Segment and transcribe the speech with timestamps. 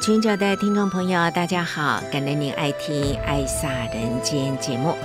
[0.00, 4.96] 全球的听众朋友，大家好，感恩您爱听《爱撒人间》节目。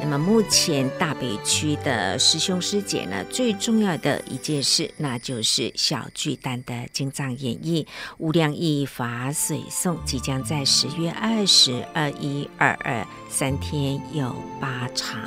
[0.00, 7.84] 那么目前大北区的师兄师姐呢，最重要的一件事，那就是小巨蛋的精藏演绎
[8.16, 15.20] 《无量义法水颂》，即将在十月二十二、一、二二三天有八场，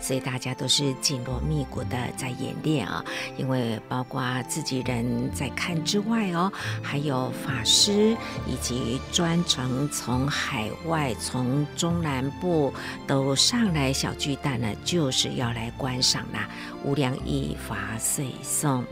[0.00, 3.02] 所以大家都是紧锣密鼓的在演练啊。
[3.38, 8.14] 因为包括自己人在看之外哦，还有法师
[8.46, 12.74] 以及专程从海外、从中南部
[13.06, 14.12] 都上来小。
[14.18, 16.48] 巨蛋呢，就是要来观赏那
[16.84, 18.84] 无量义法水颂。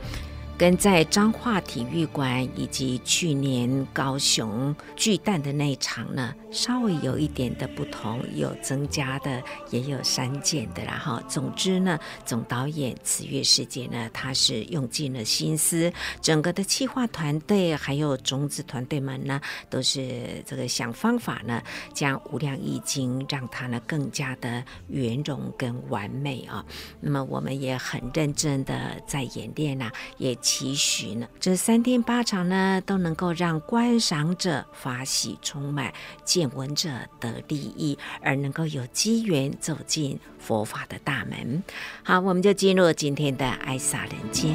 [0.56, 21.61] 跟在彰化体育馆以及去年高雄巨蛋的那一场呢，稍微有一点的不同，有增加的，也有删减的，然后总之呢，总导演慈月师姐呢，他是用尽了心思，整个的企划团队还有种子团队们呢，都是这个想方法呢，
[21.92, 26.64] 将无量义经让它呢更加的圆融跟完美啊。
[27.00, 30.39] 那么我们也很认真的在演练啊，也。
[30.45, 35.91] 期许呢，这三天八场呢，都能够让观赏者发喜充满，
[36.23, 41.62] 见闻者得利益，而能够有机缘走进佛法的大门。
[42.03, 44.55] 好，我们就进入今天的爱洒人间。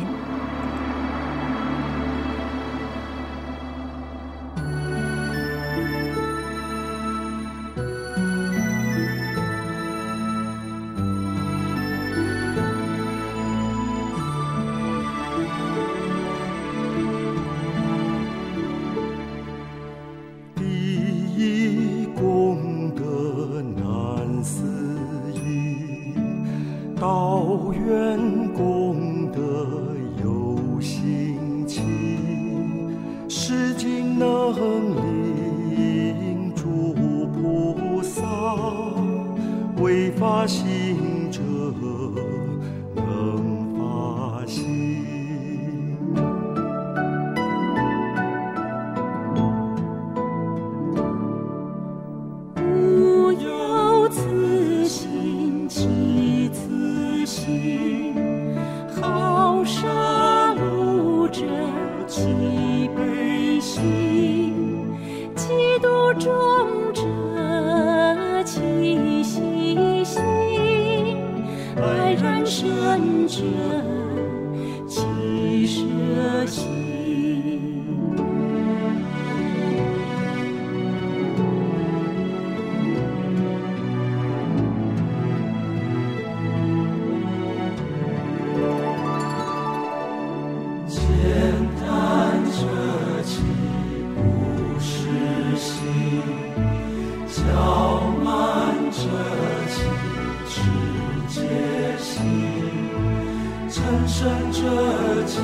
[105.29, 105.37] 己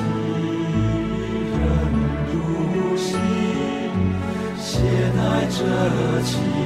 [1.52, 1.60] 任
[2.32, 3.16] 如昔
[4.58, 4.80] 携
[5.16, 6.65] 带着情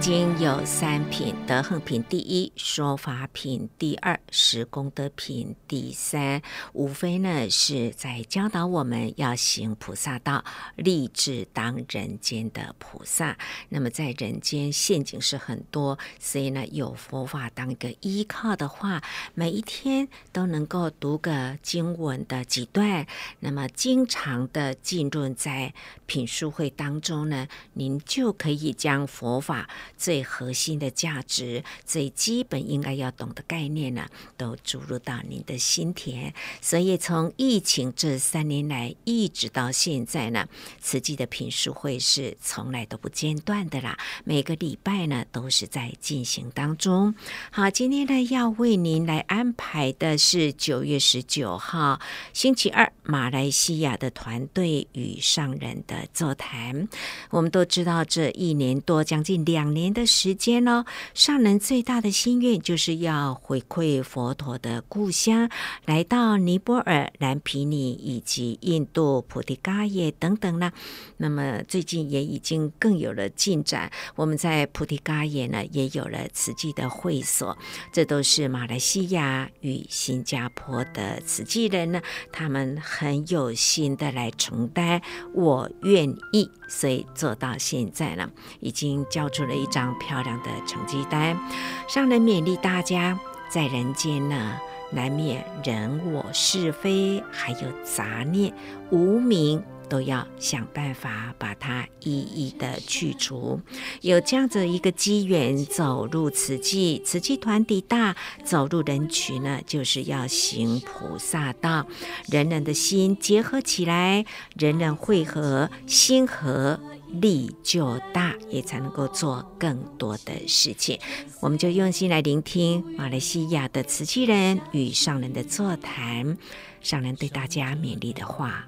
[0.00, 6.40] 无有三品：德行品第一，说法品第二，十功德品第三。
[6.72, 10.44] 无非呢是在教导我们要行菩萨道，
[10.76, 13.36] 立志当人间的菩萨。
[13.68, 19.02] 那么在人间陷阱是很多，所以呢有佛法当一个依靠的话，
[19.34, 23.06] 每一天都能够读个经文的几段，
[23.40, 25.74] 那么经常的浸润在
[26.06, 29.68] 品书会当中呢，您就可以将佛法。
[29.96, 34.06] 最核心的价值，最基本应该要懂的概念呢，
[34.36, 36.32] 都注入到您的心田。
[36.60, 40.46] 所以从疫情这三年来一直到现在呢，
[40.80, 43.98] 慈济的品书会是从来都不间断的啦。
[44.24, 47.14] 每个礼拜呢都是在进行当中。
[47.50, 52.00] 好，今天呢要为您来安排的是九月十九号
[52.32, 56.88] 星期二，马来西亚的团队与上人的座谈。
[57.30, 59.40] 我们都知道这一年多将近。
[59.50, 60.84] 两年的时间呢，
[61.14, 65.48] 上人最大的心愿就是要回馈佛陀的故乡，
[65.86, 70.72] 来到尼泊尔、蓝毗尼以及印度菩提伽耶等等呢。
[71.16, 77.56] 那么最近也已经更有了进展，我们在菩提伽耶呢也有了慈济的会所，
[77.92, 82.02] 这都是马来西亚与新加坡的慈济人呢，
[82.32, 85.00] 他们很有心的来承担，
[85.32, 88.28] 我愿意，所以做到现在呢，
[88.58, 89.30] 已经交。
[89.30, 91.38] 出了一张漂亮的成绩单，
[91.86, 93.16] 上人勉励大家，
[93.48, 94.58] 在人间呢，
[94.90, 98.52] 难免人我是非，还有杂念、
[98.90, 103.60] 无明，都要想办法把它一一的去除。
[104.00, 111.86] 有这样子一个机缘，走入慈济，慈济团体大，走入人群呢，就是要行菩萨道，
[112.28, 114.24] 人人的心结合起来，
[114.56, 116.80] 人人会合，心合。
[117.20, 120.98] 力就大，也才能够做更多的事情。
[121.40, 126.36] 我们就用心来聆听马来西亚的慈济人与上人的座谈，
[126.80, 128.66] 上人对大家勉励的话。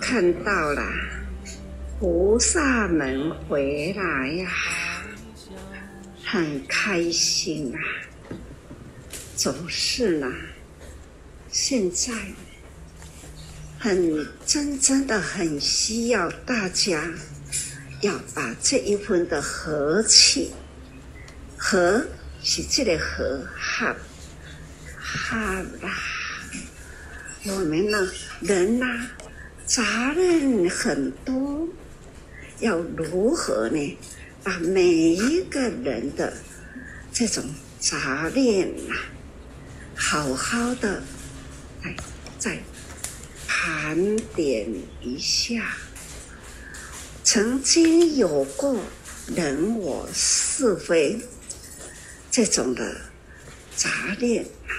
[0.00, 0.82] 看到了
[1.98, 4.50] 菩萨们回来呀，
[6.24, 7.80] 很开心啊！
[9.36, 10.30] 总是呢，
[11.48, 12.12] 现在。
[13.82, 17.14] 很真真的很需要大家
[18.02, 20.52] 要把这一份的和气，
[21.56, 22.04] 和
[22.42, 23.96] 是这个和合，
[25.00, 25.36] 合
[25.80, 25.96] 啦。
[27.46, 28.06] 我们呢，
[28.40, 29.08] 人呐、
[29.64, 31.66] 杂念很多，
[32.58, 33.98] 要如何呢？
[34.44, 36.34] 把每一个人的
[37.14, 37.42] 这种
[37.78, 38.94] 杂念呐，
[39.94, 41.02] 好好的
[41.82, 41.96] 来
[42.38, 42.58] 在。
[43.62, 44.66] 盘点
[45.02, 45.76] 一下，
[47.22, 48.74] 曾经有过
[49.36, 51.20] 人我是非
[52.30, 52.96] 这种的
[53.76, 54.72] 杂念啊、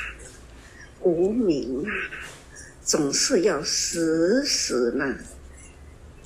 [1.02, 1.94] 无明啊，
[2.84, 5.16] 总是要时时呢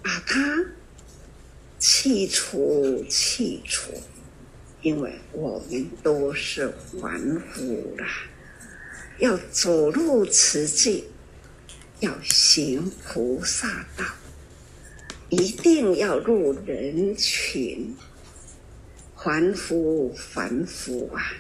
[0.01, 0.63] 把它
[1.77, 3.91] 去除、去除，
[4.82, 7.20] 因为我们都是凡
[7.51, 8.08] 夫啦，
[9.20, 11.03] 要走入此境。
[12.00, 14.06] 要行菩萨道，
[15.30, 17.96] 一定要入人群。
[19.18, 21.34] 凡夫凡夫啊，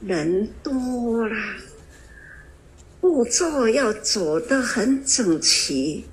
[0.00, 1.54] 人多啦，
[3.00, 6.04] 步骤要走得很整齐，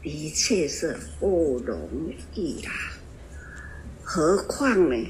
[0.00, 2.72] 的确是不容易啦。
[4.02, 5.06] 何况呢，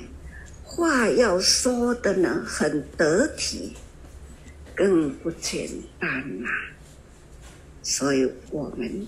[0.65, 3.75] 话要说的呢很得体，
[4.75, 5.71] 更不简
[6.01, 6.51] 单啦。
[7.85, 9.07] 所以，我们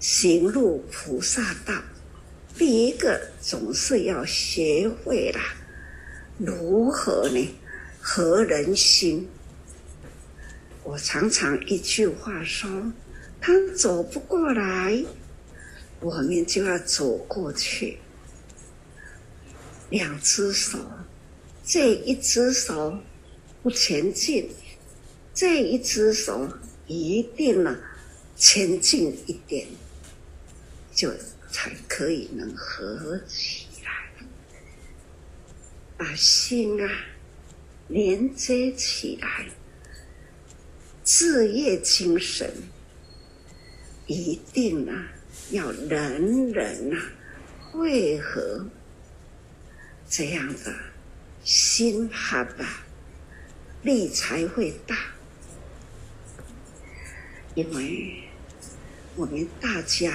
[0.00, 1.72] 行入菩萨道，
[2.58, 5.38] 第一个总是要学会了
[6.36, 7.54] 如何呢？
[8.00, 9.28] 合人心。
[10.82, 12.92] 我常常一句话说：
[13.40, 15.04] 他走不过来，
[16.00, 17.98] 我们就要走过去。
[19.90, 20.78] 两只手，
[21.64, 22.98] 这一只手
[23.62, 24.50] 不前进，
[25.32, 26.48] 这一只手。
[26.86, 27.76] 一定呢，
[28.36, 29.66] 前进一点，
[30.94, 31.12] 就
[31.50, 34.10] 才可以能合起来，
[35.96, 36.90] 把心啊
[37.88, 39.48] 连接起来，
[41.04, 42.52] 志业精神
[44.06, 45.12] 一定啊
[45.50, 47.02] 要人人啊
[47.72, 48.66] 会合，
[50.08, 50.74] 这样的
[51.42, 52.84] 心哈吧，
[53.82, 55.15] 力才会大。
[57.56, 58.14] 因为
[59.16, 60.12] 我们大家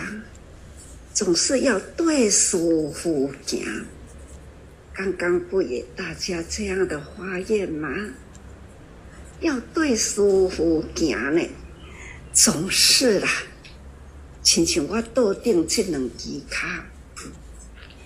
[1.12, 2.56] 总是要对师
[2.94, 3.86] 父行。
[4.94, 7.90] 刚刚不也大家这样的发言吗？
[9.40, 11.42] 要对师父行呢，
[12.32, 13.28] 总是啦。
[14.44, 16.86] 亲像我桌顶这两支卡，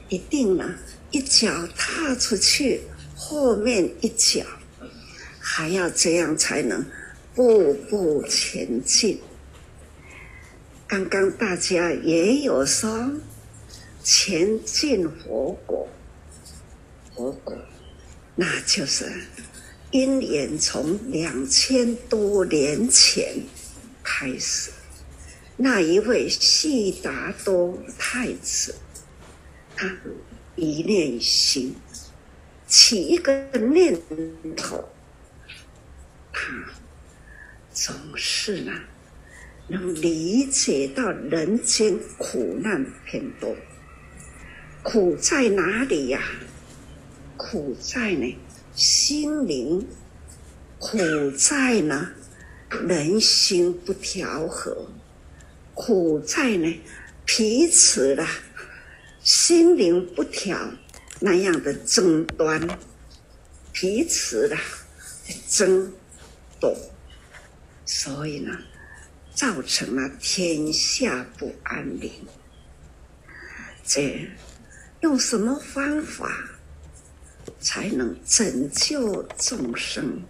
[0.08, 0.76] 一定呢，
[1.12, 2.84] 一脚踏出去，
[3.16, 4.46] 后面一脚
[5.40, 6.86] 还要这样才能
[7.36, 9.20] 步步前进。
[10.88, 13.12] 刚刚大家也有说，
[14.02, 15.90] 前进佛果，
[17.14, 17.58] 佛果，
[18.36, 19.12] 那就是
[19.92, 23.44] 因缘从两千多年前
[24.02, 24.72] 开始，
[25.58, 28.74] 那一位悉达多太子，
[29.76, 29.92] 他
[30.56, 31.76] 一念心。
[32.68, 33.96] 起一个念
[34.58, 34.90] 头，
[36.34, 36.52] 他
[37.76, 38.72] 总是呢。
[39.68, 43.56] 能理解到人间苦难偏多，
[44.84, 46.22] 苦在哪里呀？
[47.36, 48.38] 苦在呢
[48.76, 49.88] 心灵，
[50.78, 51.00] 苦
[51.32, 52.12] 在呢
[52.70, 54.88] 人心不调和，
[55.74, 56.82] 苦在呢
[57.26, 58.24] 彼此的
[59.24, 60.60] 心灵不调
[61.20, 62.68] 那样的争端，
[63.74, 64.56] 彼此的
[65.50, 65.92] 争
[66.60, 66.78] 夺，
[67.86, 68.58] 所以呢。
[69.36, 72.10] 造成了天下不安宁。
[73.84, 74.26] 这
[75.02, 76.32] 用什么方法
[77.60, 80.22] 才能拯救众生？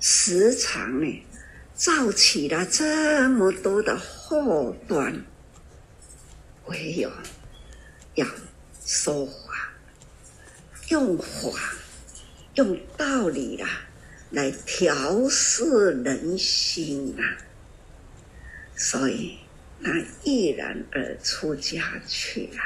[0.00, 1.26] 时常呢，
[1.74, 5.22] 造起了这么多的祸端。
[6.68, 7.12] 唯有
[8.14, 8.26] 要
[8.82, 9.74] 说法，
[10.88, 11.74] 用法，
[12.54, 13.68] 用道理啦，
[14.32, 17.22] 来调适人心啊。
[18.76, 19.38] 所以，
[19.82, 19.90] 他
[20.24, 22.58] 毅然而出家去了。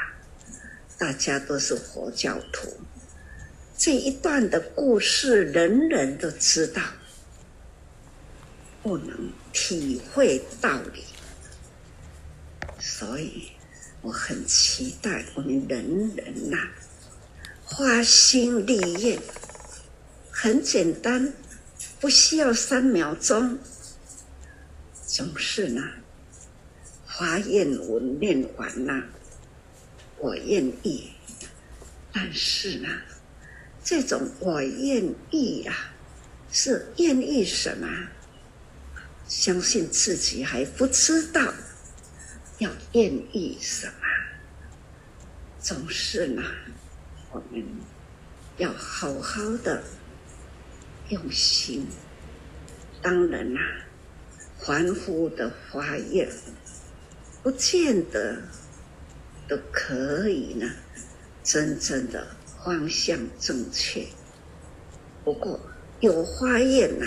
[0.97, 2.73] 大家都是佛教徒，
[3.77, 6.81] 这一段的故事人人都知道，
[8.81, 11.03] 不能体会道理。
[12.79, 13.51] 所以，
[14.01, 16.57] 我很期待我们人人呐，
[17.63, 19.19] 花心立愿，
[20.31, 21.31] 很简单，
[21.99, 23.57] 不需要三秒钟，
[25.05, 25.81] 总是呢。
[27.05, 29.03] 发愿文念完了，
[30.19, 31.09] 我愿意。
[32.13, 32.87] 但是呢，
[33.83, 35.95] 这种我愿意啊，
[36.51, 37.87] 是愿意什么？
[39.27, 41.51] 相信自己还不知道
[42.59, 43.93] 要愿意什么。
[45.59, 46.43] 总是呢，
[47.31, 47.65] 我们
[48.57, 49.83] 要好好的
[51.09, 51.87] 用心。
[53.01, 53.61] 当然啦，
[54.59, 56.27] 凡夫的发愿。
[57.43, 58.41] 不见得
[59.47, 60.69] 都可以呢，
[61.43, 62.27] 真正的
[62.63, 64.05] 方向正确。
[65.23, 65.59] 不过
[66.01, 67.05] 有发愿呐，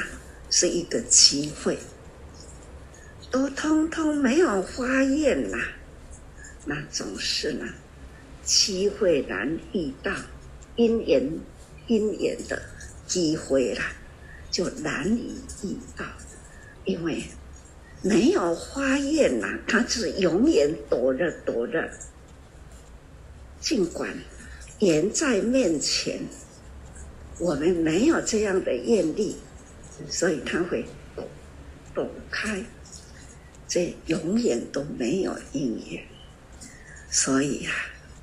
[0.50, 1.78] 是一个机会。
[3.30, 5.58] 都通通没有发愿呐，
[6.64, 7.66] 那总是呢，
[8.42, 10.12] 机会难遇到，
[10.76, 11.38] 因缘
[11.86, 12.62] 因缘的
[13.10, 13.92] 机会啦，
[14.50, 16.06] 就难以遇到，
[16.84, 17.24] 因为。
[18.02, 21.86] 没有花叶呐，它是永远躲着躲着。
[23.60, 24.08] 尽管
[24.78, 26.18] 缘在面前，
[27.38, 29.36] 我们没有这样的愿力，
[30.08, 31.28] 所以它会躲
[31.94, 32.64] 躲开，
[33.68, 36.02] 这永远都没有因缘。
[37.10, 37.72] 所以啊，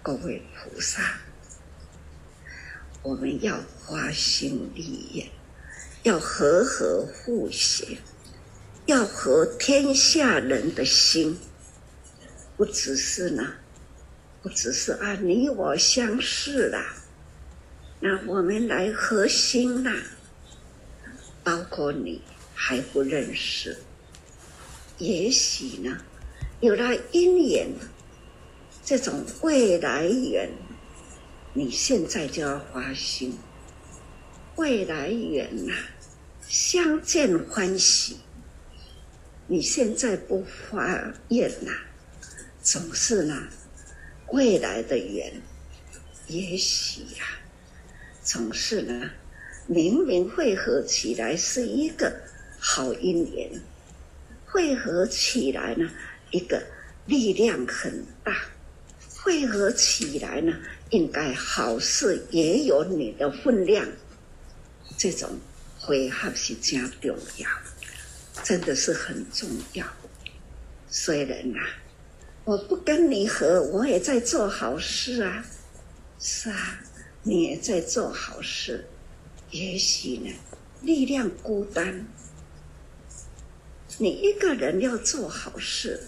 [0.01, 1.19] 各位菩萨，
[3.07, 5.27] 我们要花心立愿，
[6.03, 7.99] 要和合互协。
[8.85, 11.37] 要和天下人的心，
[12.57, 13.53] 不只是呢，
[14.41, 16.95] 不只是啊，你我相识啦，
[18.01, 19.93] 那我们来合心啦，
[21.45, 22.21] 包括你
[22.53, 23.77] 还不认识，
[24.97, 25.97] 也许呢，
[26.59, 27.69] 有了因缘，
[28.83, 30.49] 这种未来缘，
[31.57, 33.35] 你现在就要花心，
[34.57, 35.73] 未来缘呐，
[36.47, 38.17] 相见欢喜。
[39.47, 41.71] 你现在不发愿呐，
[42.61, 43.47] 总是呢，
[44.27, 45.41] 未来的缘，
[46.27, 47.25] 也许呀，
[48.21, 49.09] 总是呢，
[49.65, 52.21] 明明汇合起来是一个
[52.59, 53.59] 好姻缘，
[54.45, 55.89] 汇合起来呢，
[56.29, 56.63] 一个
[57.07, 58.45] 力量很大，
[59.15, 60.53] 汇合起来呢，
[60.89, 63.87] 应该好事也有你的分量，
[64.97, 65.37] 这种
[65.79, 67.49] 汇合是真重要。
[68.43, 69.85] 真的是很重要。
[70.89, 71.59] 虽然呐，
[72.45, 75.45] 我不跟你合，我也在做好事啊。
[76.19, 76.79] 是啊，
[77.23, 78.85] 你也在做好事。
[79.51, 80.33] 也许呢，
[80.81, 82.07] 力量孤单，
[83.97, 86.03] 你一个人要做好事。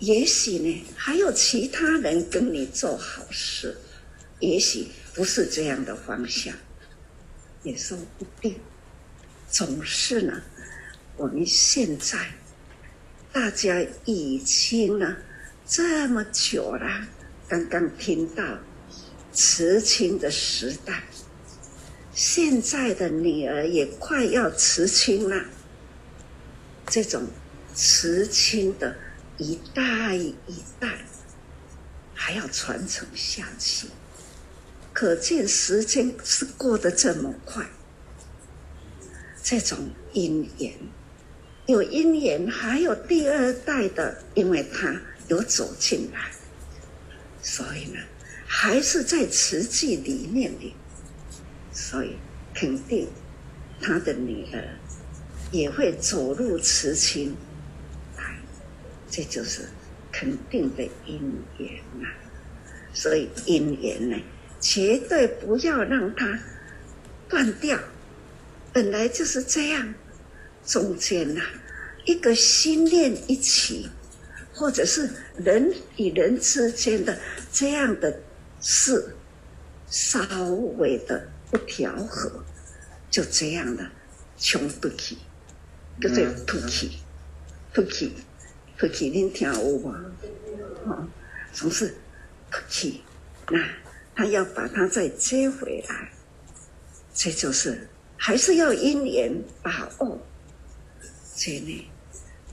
[0.00, 3.76] 也许呢，还有其他人跟你做好事。
[4.40, 6.54] 也许不是这样的方向，
[7.62, 8.56] 也说不定。
[9.50, 10.42] 总是呢，
[11.18, 12.18] 我们现在
[13.30, 15.16] 大家已经呢
[15.66, 17.06] 这么久了，
[17.46, 18.42] 刚刚听到
[19.34, 21.04] 辞亲的时代，
[22.14, 25.44] 现在的女儿也快要辞亲了，
[26.86, 27.26] 这种
[27.74, 28.96] 辞亲的
[29.40, 30.34] 一代一
[30.78, 30.98] 代
[32.14, 33.86] 还要传承下去，
[34.92, 37.66] 可见时间是过得这么快。
[39.42, 39.78] 这种
[40.12, 40.74] 因缘，
[41.64, 44.94] 有因缘，还有第二代的，因为他
[45.28, 46.30] 有走进来，
[47.42, 47.98] 所以呢，
[48.46, 50.74] 还是在慈济里面的，
[51.72, 52.16] 所以
[52.54, 53.08] 肯定
[53.80, 54.76] 他的女儿
[55.50, 57.34] 也会走入慈亲，
[59.10, 59.68] 这就是
[60.10, 61.20] 肯定的因
[61.58, 61.68] 缘
[62.00, 62.08] 呐。
[62.94, 64.16] 所以因缘呢，
[64.60, 66.38] 绝对不要让它
[67.28, 67.78] 断掉。
[68.72, 69.94] 本来就是这样，
[70.64, 71.46] 中间呐、啊，
[72.04, 73.88] 一个心念一起，
[74.52, 77.18] 或者是人与人之间的
[77.52, 78.20] 这样的
[78.60, 79.14] 事，
[79.88, 80.20] 稍
[80.78, 82.44] 微的不调和，
[83.10, 83.88] 就这样的
[84.36, 85.18] 穷不起，
[86.00, 86.98] 叫做突起，
[87.74, 88.12] 突起，
[88.80, 90.02] 突起，您听有吗？
[90.86, 91.06] 哦，
[91.52, 91.94] 总是
[92.50, 93.02] 突起，
[93.50, 93.62] 那
[94.14, 96.10] 他要把他再接回来，
[97.12, 97.86] 这就是。
[98.16, 100.18] 还是要因缘把握，
[101.36, 101.88] 这里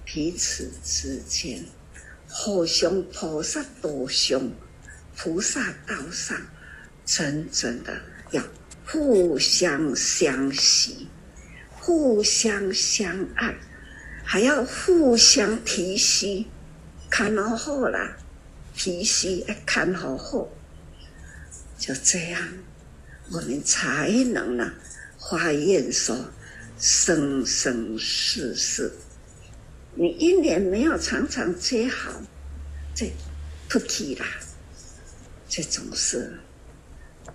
[0.04, 1.64] 彼此之间
[2.30, 4.50] 互相菩萨道上，
[5.16, 6.38] 菩萨道上，
[7.06, 8.02] 真正的
[8.32, 8.44] 要
[8.86, 11.08] 互相相惜，
[11.72, 13.54] 互相相爱，
[14.30, 16.46] 还要互相提携，
[17.10, 18.18] 看好好啦，
[18.76, 20.50] 提携看好好，
[21.80, 22.46] 就这样，
[23.32, 24.74] 我们才能呢。
[25.18, 26.14] 华严说
[26.78, 28.92] ：“生生世世，
[29.96, 32.22] 你一年没有常常接好，
[32.94, 33.10] 这
[33.70, 34.26] 不起啦。
[35.48, 36.38] 这种事，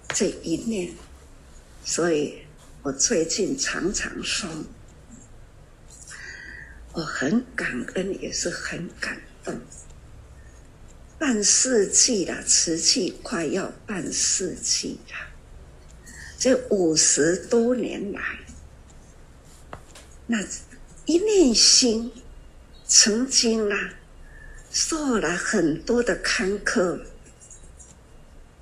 [0.08, 0.92] 这一念，
[1.82, 2.42] 所以
[2.82, 4.48] 我最近常常说，
[6.92, 9.60] 我很感恩，也是很感动。
[11.18, 15.14] 半世纪了，瓷器快要半世纪了。”
[16.38, 18.20] 这五十多年来，
[20.26, 20.44] 那
[21.06, 22.10] 一念心
[22.86, 23.94] 曾经啊，
[24.70, 27.00] 受了很多的坎坷。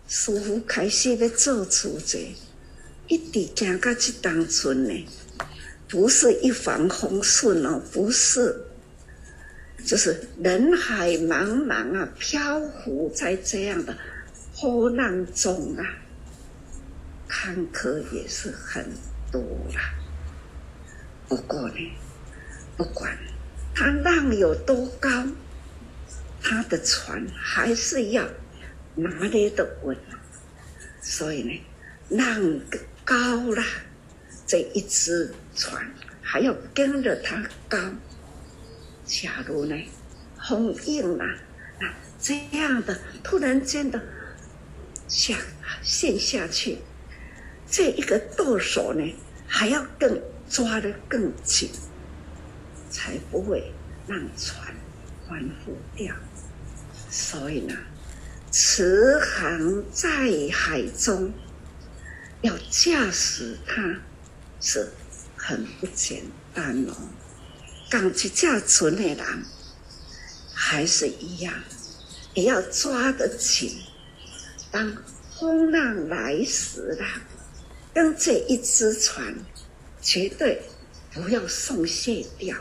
[0.06, 2.18] 师父开始要做主者，
[3.08, 5.06] 一直行到这当村呢，
[5.90, 8.64] 不是一帆风顺哦，不是，
[9.85, 13.96] 就是人海茫茫啊，漂浮在这样的
[14.61, 15.85] 波浪中啊。
[17.26, 18.85] 坎坷也是很
[19.33, 19.40] 多
[19.74, 19.94] 啦，
[21.29, 21.92] 不过呢，
[22.76, 23.16] 不管
[23.74, 25.09] 它浪有多高，
[26.42, 28.29] 他的船还是要
[28.94, 29.96] 拿捏的稳。
[31.00, 32.61] 所以呢，浪
[33.05, 33.16] 高
[33.53, 33.62] 了，
[34.46, 35.87] 这一只船
[36.23, 37.79] 还要跟着它高。
[39.05, 39.77] 假如呢，
[40.49, 44.01] 风硬了，啊这样的突然间的
[45.07, 45.37] 下
[45.83, 46.79] 陷下去。
[47.66, 49.14] 这一个舵手呢，
[49.46, 50.18] 还要更
[50.49, 51.68] 抓得更紧，
[52.88, 53.70] 才不会
[54.07, 54.75] 让船
[55.29, 56.14] 翻覆掉。
[57.11, 57.77] 所以呢，
[58.51, 60.09] 慈航在
[60.53, 61.33] 海中，
[62.40, 64.01] 要驾驶它
[64.61, 64.88] 是
[65.42, 66.22] 很不简
[66.55, 66.94] 单哦。
[67.88, 69.44] 刚去驾船的人
[70.55, 71.55] 还是一样，
[72.35, 73.81] 也要抓得紧。
[74.70, 74.96] 当
[75.38, 77.07] 风浪来时了。
[77.92, 79.35] 跟这一只船，
[80.00, 80.62] 绝对
[81.12, 82.57] 不要松懈掉。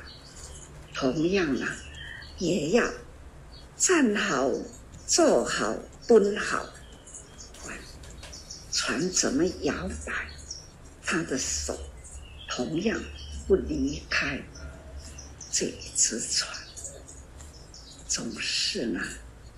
[0.96, 1.76] 同样啊，
[2.40, 2.84] 也要
[3.78, 4.52] 站好、
[5.06, 5.76] 坐好、
[6.08, 6.66] 蹲好。
[8.72, 10.14] 船怎么摇摆，
[11.06, 11.78] 他的手
[12.50, 13.00] 同样
[13.48, 14.42] 不离开
[15.52, 16.52] 这一只船。
[18.08, 19.00] 总是呢，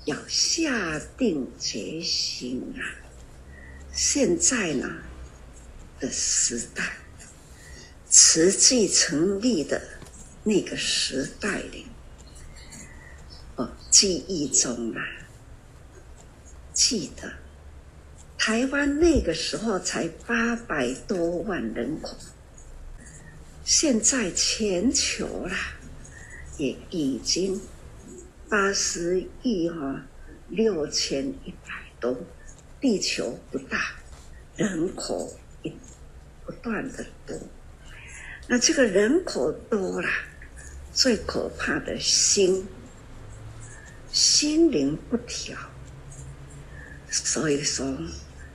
[0.06, 2.84] 要下定决心啊！
[3.94, 4.88] 现在呢？
[6.00, 6.98] 的时代，
[8.10, 9.80] 慈济成立的
[10.44, 11.86] 那个时代里，
[13.56, 15.02] 哦，记忆中啊，
[16.74, 17.32] 记得
[18.38, 22.18] 台湾那个时候才八百多万人口，
[23.74, 25.56] 现在全球啦，
[26.58, 27.62] 也已经
[28.50, 30.06] 八十亿哈
[30.50, 32.18] 六千一百多，
[32.82, 33.96] 地球不大，
[34.58, 35.72] 人口一
[36.46, 37.40] 不断的多，
[38.50, 40.10] 那这个人口多了，
[40.92, 42.68] 最可怕的心。
[44.12, 45.58] 心灵不调，
[47.10, 47.98] 所以说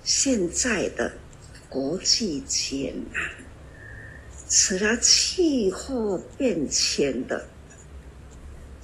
[0.05, 1.11] 现在的
[1.71, 3.17] 国际间啊，
[4.49, 7.47] 除了气候变迁的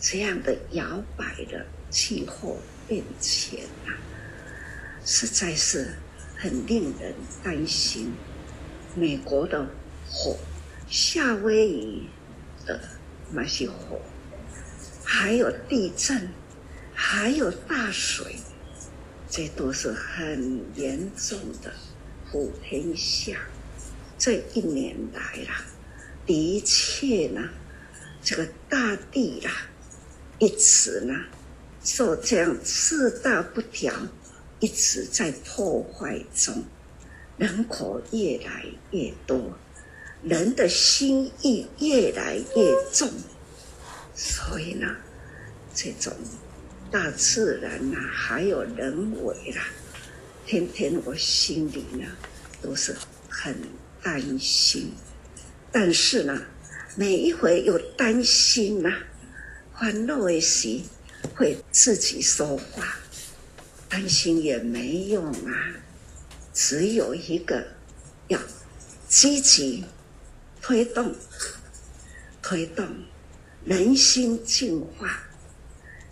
[0.01, 3.94] 这样的摇摆的气候变迁啊，
[5.05, 5.94] 实在是
[6.37, 8.12] 很令人担心。
[8.94, 9.66] 美国的
[10.11, 10.37] 火，
[10.88, 12.09] 夏威夷
[12.66, 12.81] 的
[13.31, 14.01] 那些火，
[15.05, 16.29] 还有地震。
[16.94, 18.37] 还有大水，
[19.29, 21.72] 这都是很严重的
[22.31, 23.38] 普天下。
[24.24, 25.64] 这一年来啦，
[26.24, 27.42] 的确呢，
[28.22, 29.50] 这个大地啦，
[30.38, 31.12] 一直呢
[31.82, 33.92] 受这样四大不调，
[34.61, 36.62] 一直在破坏中，
[37.37, 39.58] 人口越来越多，
[40.22, 43.11] 人的心意越来越重，
[44.14, 44.87] 所以呢，
[45.74, 46.12] 这种。
[46.92, 49.64] 大自然呐、还有人为啦，
[50.46, 52.06] 天天我心里呢
[52.61, 52.94] 都是
[53.28, 53.56] 很
[54.03, 54.93] 担心。
[55.71, 56.43] 但是呢，
[56.97, 58.99] 每一回有担心呐、啊，
[59.73, 60.81] 欢乐的时
[61.35, 62.99] 会自己说话，
[63.88, 65.75] 担心也没用啊，
[66.53, 67.65] 只有一个
[68.29, 68.38] 要
[69.09, 69.85] 积极
[70.61, 71.15] 推动，
[72.43, 72.87] 推动
[73.65, 75.23] 人心净化。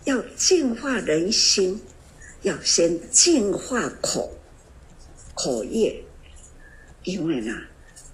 [0.03, 1.79] 要净化人心，
[2.41, 4.35] 要先净化口
[5.35, 6.03] 口业，
[7.03, 7.55] 因为呢，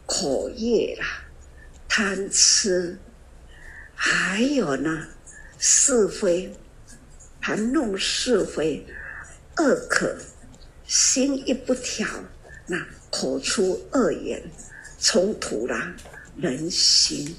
[0.07, 1.05] 口业啦，
[1.89, 2.97] 贪吃，
[3.93, 5.05] 还有呢，
[5.59, 6.53] 是非，
[7.41, 8.85] 谈论是非，
[9.57, 10.07] 恶口，
[10.85, 12.07] 心一不调，
[12.67, 14.41] 那口出恶言，
[14.97, 15.93] 冲突啦
[16.37, 17.35] 人心，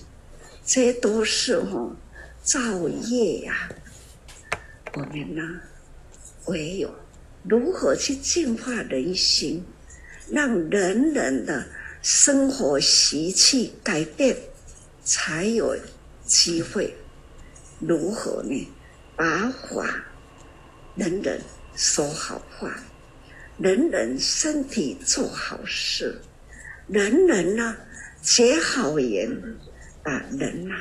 [0.62, 1.96] 这都是哈
[2.42, 3.70] 造业呀、
[4.92, 5.60] 我们呢，
[6.44, 6.94] 唯有
[7.44, 9.64] 如何去净化人心，
[10.30, 11.66] 让人人的
[12.10, 14.34] 生活习气改变，
[15.04, 15.76] 才有
[16.24, 16.96] 机会。
[17.80, 18.66] 如何呢？
[19.14, 20.06] 把法，
[20.96, 21.38] 人人
[21.76, 22.82] 说好话，
[23.58, 26.18] 人人身体做好事，
[26.86, 27.76] 人人呢
[28.22, 29.30] 结好缘，
[30.02, 30.74] 把人呐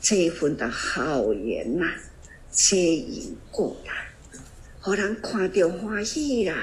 [0.00, 1.84] 这一份的好缘呐。
[2.48, 4.08] 接引过来，
[4.84, 6.54] 让人看到欢喜啦，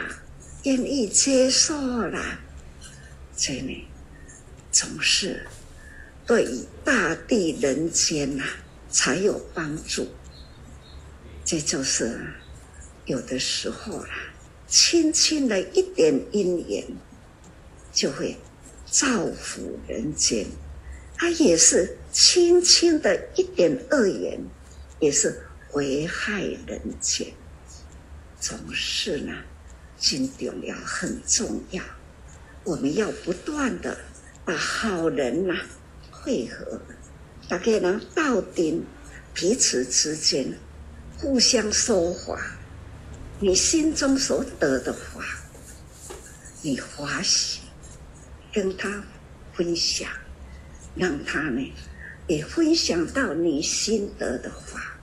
[0.63, 1.75] 愿意接受
[2.07, 2.39] 啦，
[3.35, 3.86] 这呢，
[4.77, 5.47] 总是
[6.27, 8.43] 对于大地人间呐
[8.91, 10.07] 才有帮助。
[11.43, 12.15] 这就是
[13.05, 14.09] 有的时候啦，
[14.67, 16.85] 轻轻的一点因缘，
[17.91, 18.37] 就会
[18.85, 20.45] 造福人间；
[21.15, 24.39] 它也是轻轻的一点恶缘，
[24.99, 25.41] 也是。
[25.73, 27.27] 危害人间，
[28.39, 29.33] 总是呢，
[29.99, 31.83] 很重要，很重要。
[32.63, 33.97] 我们要不断的
[34.47, 35.53] 把好人呐
[36.09, 36.79] 汇合，
[37.49, 38.81] 大家能到顶，
[39.33, 40.57] 彼此之间
[41.17, 42.39] 互相说法。
[43.41, 45.21] 你心中所得的法，
[46.61, 47.59] 你欢喜，
[48.53, 49.03] 跟他
[49.53, 50.09] 分享，
[50.95, 51.73] 让他呢
[52.27, 54.97] 也分享到你心得的法。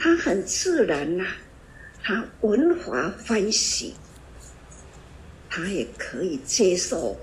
[0.00, 1.24] 他很自然呐、
[2.02, 3.94] 他闻法欢喜，
[5.48, 7.16] 他也可以接受，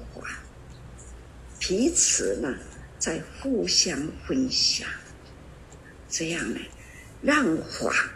[1.67, 2.56] 彼此呢
[2.99, 4.88] 在互相分享，
[6.08, 6.60] 这样呢，
[7.23, 8.12] 让法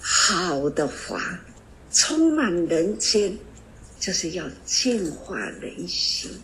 [0.00, 1.38] 好的法
[1.92, 3.38] 充满人间，
[4.00, 6.42] 就是要净化人心，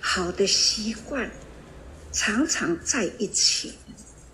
[0.00, 1.30] 好的习惯
[2.10, 3.72] 常常在一起，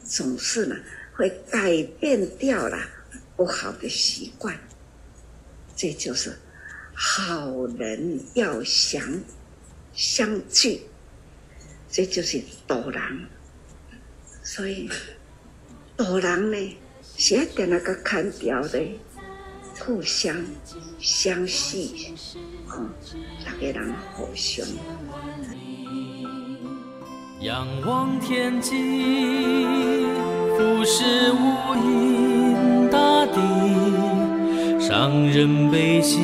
[0.03, 0.75] 总是呢。
[1.15, 2.79] 会改变掉了
[3.37, 4.59] 不好的习惯，
[5.77, 6.35] 这就是
[6.95, 9.21] 好人要相
[9.93, 10.83] 相聚，
[11.91, 13.03] 这就是道人。
[14.43, 14.89] 所以
[15.97, 16.77] 道人呢，
[17.17, 18.81] 写点那个看表的，
[19.79, 20.37] 互相
[20.99, 22.15] 相系，
[22.69, 22.89] 哦，
[23.45, 24.67] 大家人互相。
[27.41, 29.67] 仰望天际。
[30.55, 33.41] 俯视无垠大地，
[34.81, 36.21] 伤人悲心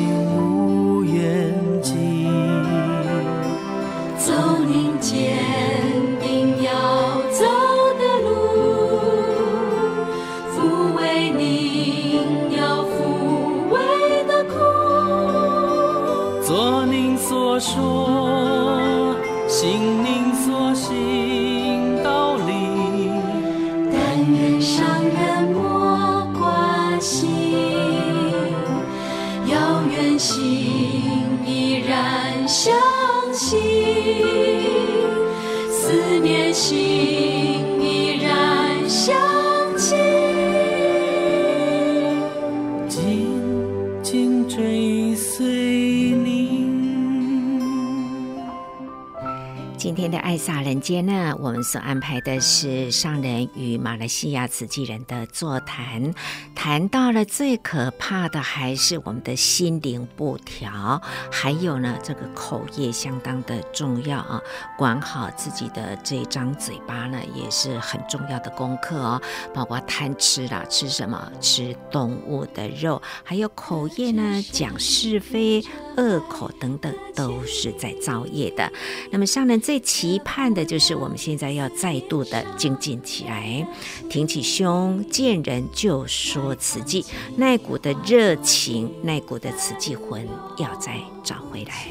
[50.39, 56.13] 撒人街呢，我们所安排的是商人与马来西亚慈济人的座谈，
[56.61, 64.41] 谈到了最可怕的还是我们的心灵不调，还有呢，这个口业相当的重要啊，
[64.77, 69.21] 管好自己的这张嘴巴呢，也是很重要的功课哦，
[69.53, 71.31] 包括贪吃啦，吃什么？
[71.39, 75.63] 吃动物的肉，还有口业呢，讲是非、
[75.95, 78.69] 恶口等等，都是在造业的。
[79.11, 83.65] 那么上人最期盼的就是我们现在要再度的精进起来，
[84.09, 87.05] 挺起胸，见人就说慈济，
[87.37, 91.87] 那股的热情，那股的瓷器魂，要再找回来。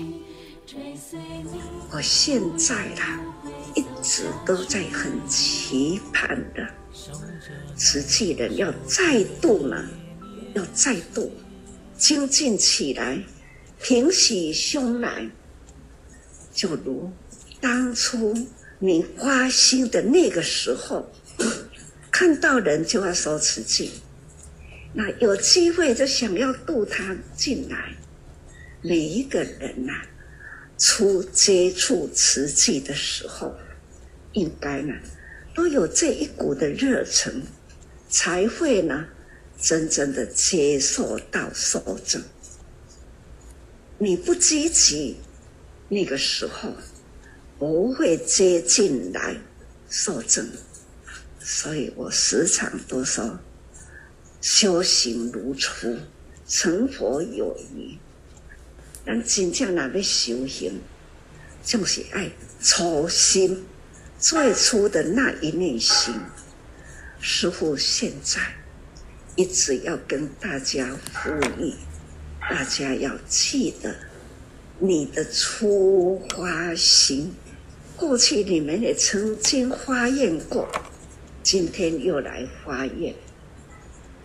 [1.91, 3.21] 我现在啦，
[3.75, 6.69] 一直都在很期盼的，
[7.75, 9.85] 瓷器人要再度呢，
[10.55, 11.33] 要再度
[11.97, 13.19] 精进起来，
[13.83, 15.31] 挺起胸来，
[16.53, 17.11] 就如
[17.61, 18.35] 当初
[18.79, 21.11] 你花心的那个时候，
[22.11, 23.93] 看到人就要说瓷器，
[24.93, 27.95] 那有机会就想要度他进来，
[28.83, 30.07] 每一个人呐、啊。
[30.81, 33.53] 初接触瓷器的时候，
[34.33, 34.95] 应该呢
[35.53, 37.43] 都有这一股的热忱，
[38.09, 39.05] 才会呢
[39.61, 42.23] 真正的接受到受证。
[43.99, 45.17] 你不积极，
[45.89, 46.73] 那个时候
[47.59, 49.37] 不会接进来
[49.91, 50.49] 受证。
[51.41, 53.41] 所以我时常都说，
[54.41, 55.97] 修行如初，
[56.47, 57.97] 成佛有余。
[59.05, 60.81] 咱真正若要修行，
[61.65, 63.65] 就是爱初心，
[64.19, 66.15] 最初的那一念心。
[67.21, 68.41] 师父现在
[69.35, 71.75] 一直要跟大家呼吁，
[72.41, 73.95] 大家要记得
[74.79, 77.35] 你的初发心。
[77.97, 80.69] 过去你们也曾经发愿过，
[81.43, 83.13] 今天又来发愿，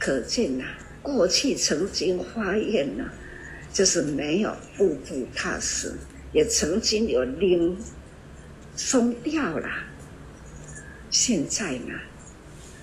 [0.03, 0.65] 可见呐、
[1.01, 3.05] 过去曾经发愿呢。
[3.71, 5.95] 就是没有步步踏实，
[6.31, 7.75] 也曾经有拎
[8.75, 9.67] 松掉了。
[11.09, 11.93] 现在呢，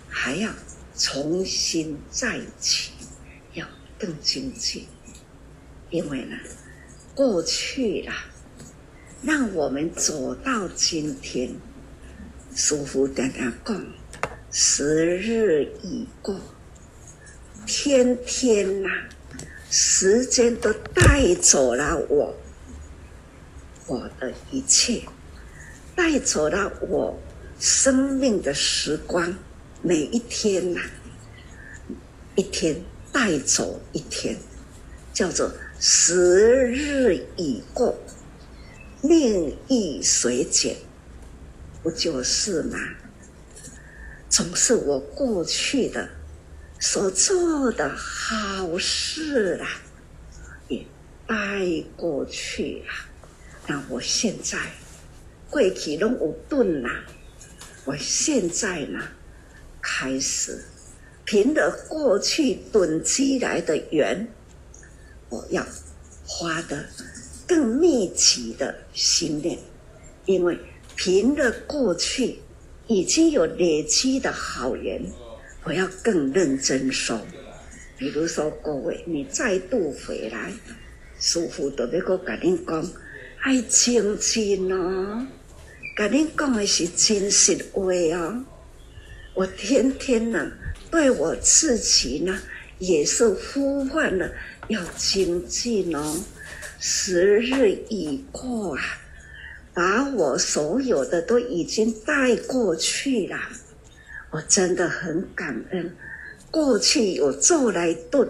[0.08, 0.50] 还要
[0.96, 2.90] 重新再起，
[3.54, 3.64] 要
[3.96, 4.84] 更精进。
[5.90, 6.36] 因为呢，
[7.14, 8.12] 过去了，
[9.22, 11.54] 让我们走到今天，
[12.56, 13.86] 师父常常讲，
[14.50, 16.40] 时日已过，
[17.72, 18.88] 天天呐、
[19.70, 22.34] 时间都带走了我，
[23.86, 25.04] 我的一切，
[25.94, 27.16] 带走了我
[27.60, 29.32] 生命的时光，
[29.82, 30.80] 每一天呐、
[32.34, 34.36] 一天带走一天，
[35.12, 37.96] 叫做时日已过，
[39.00, 40.74] 命亦随减，
[41.84, 42.76] 不就是吗？
[44.28, 46.08] 总是我过去的。
[46.82, 49.68] 所做的好事啊，
[50.68, 50.82] 也
[51.26, 51.36] 带
[51.94, 52.94] 过去了。
[53.66, 54.58] 那我现在
[55.50, 56.88] 过去拢有顿了，
[57.84, 58.98] 我现在呢，
[59.82, 60.64] 开始
[61.26, 64.26] 凭着过去囤积来的缘，
[65.28, 65.64] 我要
[66.24, 66.86] 花得
[67.46, 69.58] 更密集的心念，
[70.24, 70.58] 因为
[70.96, 72.38] 凭着过去
[72.86, 75.04] 已经有累积的好缘。
[75.64, 77.20] 我要更认真说，
[77.98, 80.52] 比如说各位，你再度回来，
[81.18, 82.90] 师父都要搁跟你讲，
[83.42, 85.26] 爱精进哦，
[85.94, 87.84] 跟你讲的是真实话
[88.16, 88.44] 哦。
[89.34, 90.50] 我天天呢，
[90.90, 92.40] 对我自己呢，
[92.78, 94.30] 也是呼唤了
[94.68, 96.24] 要精进哦。
[96.78, 98.82] 时日已过啊，
[99.74, 103.38] 把我所有的都已经带过去了。
[104.30, 105.96] 我真的很感恩，
[106.50, 108.28] 过去有做来炖，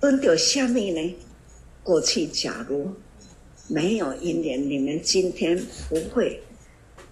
[0.00, 1.16] 炖掉下面呢？
[1.82, 2.94] 过去假如
[3.68, 6.42] 没有因缘，你们今天不会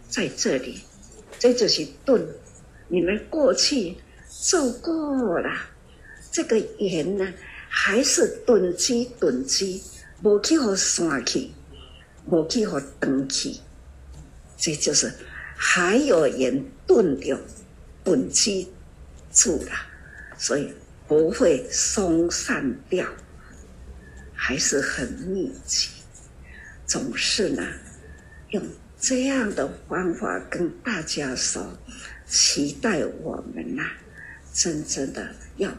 [0.09, 0.81] 在这里。
[1.39, 2.27] 这就是炖，
[2.89, 3.97] 你们过去
[4.29, 5.51] 做过了，
[6.31, 7.27] 这个缘呢，
[7.69, 9.83] 还是炖鸡炖鸡，
[10.23, 11.51] 无去互散去，
[12.27, 13.57] 无去互断去，
[14.57, 15.13] 这就是
[15.55, 17.39] 还有缘炖掉
[18.05, 18.69] 炖鸡
[19.33, 19.73] 住了，
[20.39, 20.73] 所以
[21.07, 23.07] 不会松散掉。
[24.35, 25.91] 还是很密集，
[26.87, 27.63] 总是呢，
[28.49, 28.63] 用
[28.99, 31.79] 这样的方法跟大家说，
[32.27, 33.83] 期待我们呐、
[34.53, 35.71] 真正的要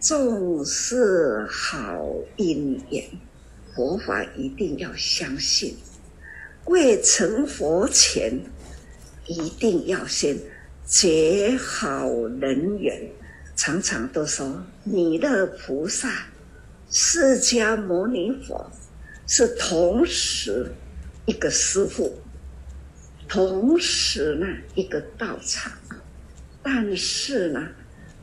[0.00, 3.02] 重视好因缘，
[3.74, 5.78] 佛法一定要相信，
[6.66, 8.38] 未成佛前，
[9.26, 10.36] 一定要先
[10.90, 13.00] 结好人缘，
[13.54, 16.26] 常常都说弥勒菩萨。
[16.90, 18.68] 释迦牟尼佛
[19.28, 20.74] 是同时
[21.26, 22.18] 一个师傅，
[23.28, 25.72] 同时呢一个道场，
[26.60, 27.68] 但是呢，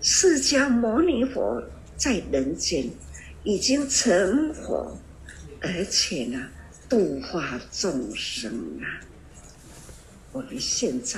[0.01, 1.63] 释迦牟尼佛
[1.95, 2.85] 在人间
[3.45, 4.99] 已经成佛，
[5.61, 6.49] 而且呢
[6.89, 8.51] 度化众生
[8.81, 8.99] 啊。
[10.33, 11.17] 我们现在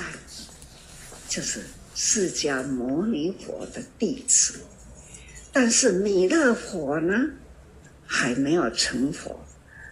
[1.30, 1.60] 就是
[1.94, 4.58] 释迦牟尼佛的弟子。
[5.52, 7.14] 但是弥勒佛呢，
[8.04, 9.40] 还没有成佛，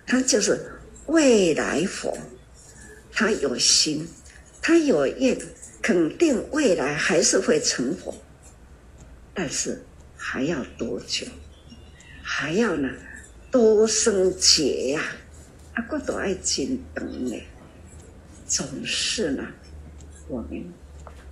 [0.04, 0.60] 他就是
[1.06, 2.18] 未来佛，
[3.12, 4.08] 他有心，
[4.60, 5.38] 他有愿，
[5.80, 8.12] 肯定未来还是会成佛，
[9.32, 9.80] 但是
[10.16, 11.24] 还要多久？
[12.20, 12.90] 还要呢
[13.50, 15.02] 多生劫呀！
[15.74, 17.40] 啊，我都爱真长呢，
[18.46, 19.44] 总是呢，
[20.28, 20.64] 我们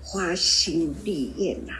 [0.07, 1.73] 花心立愿呐，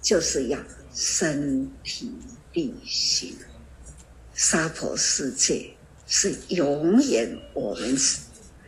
[0.00, 0.58] 就是要。
[0.92, 2.10] 身体
[2.52, 3.32] 力行，
[4.34, 5.70] 娑婆世界
[6.04, 7.96] 是永远我们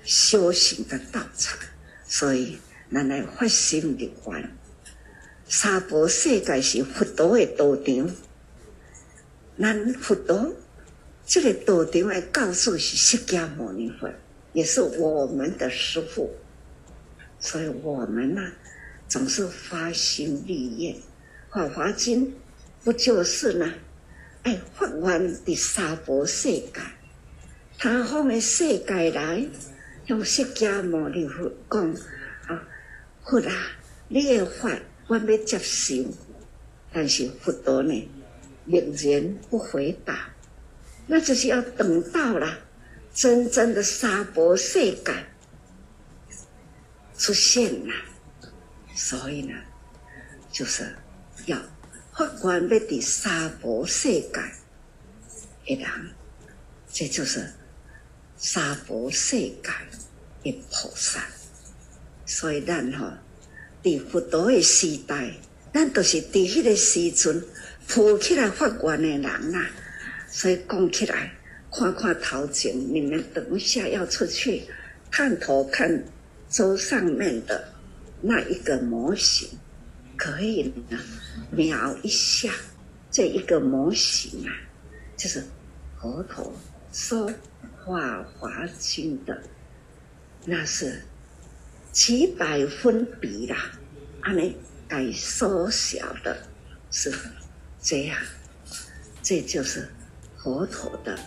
[0.04, 1.58] 修行的道场，
[2.06, 2.58] 所以
[2.92, 4.56] 咱来发心的观。
[5.48, 8.14] 娑婆世界是佛陀的道场，
[9.58, 10.54] 咱佛陀
[11.26, 14.08] 这个道场的教授是释迦牟尼佛，
[14.52, 16.30] 也是我们的师父，
[17.40, 18.52] 所以我们呢
[19.12, 20.94] 总是发心立愿。
[21.52, 22.26] 《法华经》
[22.82, 23.70] 不就是呢？
[24.42, 26.72] 哎，发愿的娑婆世界，
[27.76, 29.46] 他方的世界来，
[30.06, 31.94] 用释迦牟尼佛讲
[32.46, 32.66] 啊，
[33.22, 33.54] 佛啊，
[34.08, 34.70] 你的法
[35.08, 35.94] 我要接受，
[36.90, 38.08] 但是佛陀呢，
[38.64, 40.30] 仍然不回答，
[41.06, 42.60] 那就是要等到了
[43.12, 45.12] 真正的娑婆世界
[47.18, 47.94] 出现了，
[48.94, 49.54] 所以呢，
[50.50, 50.94] 就是。
[51.46, 51.58] 要
[52.12, 54.30] 发愿要伫娑婆世界
[55.66, 55.90] 的人，
[56.92, 57.52] 这就是
[58.36, 59.70] 娑婆世界
[60.44, 61.26] 的菩萨。
[62.26, 63.10] 所以咱吼，
[63.82, 65.32] 伫佛陀的时代，
[65.72, 67.42] 咱都是伫迄个时阵
[67.88, 69.70] 浮起来发愿的人啊。
[70.30, 71.32] 所以讲起来，
[71.72, 74.62] 看看头前，你们等一下要出去
[75.10, 76.04] 探头看
[76.50, 77.71] 桌上面的
[78.22, 79.48] 那一个模型。
[80.14, 80.98] 可以呢，
[81.50, 82.48] 描一下
[83.10, 84.52] 这一个模型啊，
[85.16, 85.42] 就是
[86.00, 86.52] 佛陀
[86.92, 87.28] 说
[87.84, 89.42] 《法华经》的，
[90.44, 91.02] 那是
[91.90, 93.72] 几百分比啦，
[94.20, 94.54] 按呢
[94.86, 96.36] 改缩小的，
[96.92, 97.12] 是
[97.80, 98.16] 这样，
[99.24, 99.88] 这就是
[100.38, 101.18] 佛陀的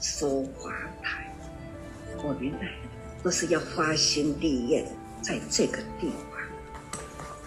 [0.00, 1.32] 说法台。
[2.24, 2.66] 我们呢，
[3.22, 4.84] 都是要发心立业，
[5.22, 6.10] 在这个地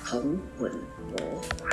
[0.06, 0.22] 方。
[0.22, 0.72] 同闻
[1.18, 1.68] 佛法，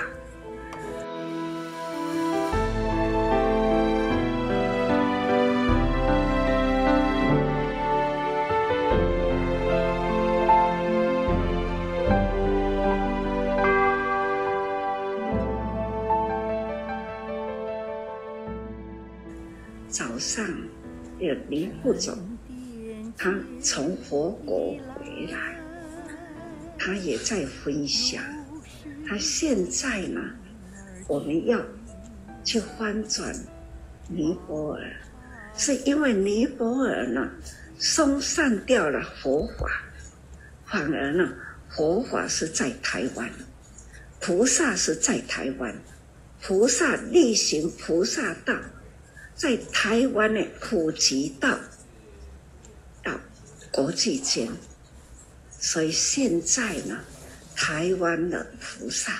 [19.88, 20.42] 早上
[21.18, 22.16] 有李副总，
[23.14, 23.30] 他
[23.60, 25.61] 从佛国回来。
[26.84, 28.20] 他也在分享，
[29.06, 30.20] 他现在呢，
[31.06, 31.64] 我们要
[32.42, 33.32] 去翻转
[34.08, 34.92] 尼泊尔，
[35.56, 37.30] 是因为尼泊尔呢
[37.78, 39.80] 松散掉了佛法，
[40.66, 41.32] 反而呢
[41.70, 43.30] 佛法是在台湾，
[44.18, 45.72] 菩萨是在台湾，
[46.42, 48.56] 菩萨力行菩萨道，
[49.36, 51.56] 在台湾的普及到
[53.04, 53.12] 到
[53.70, 54.48] 国际间。
[55.64, 56.98] 所以现在呢，
[57.54, 59.12] 台湾的菩萨，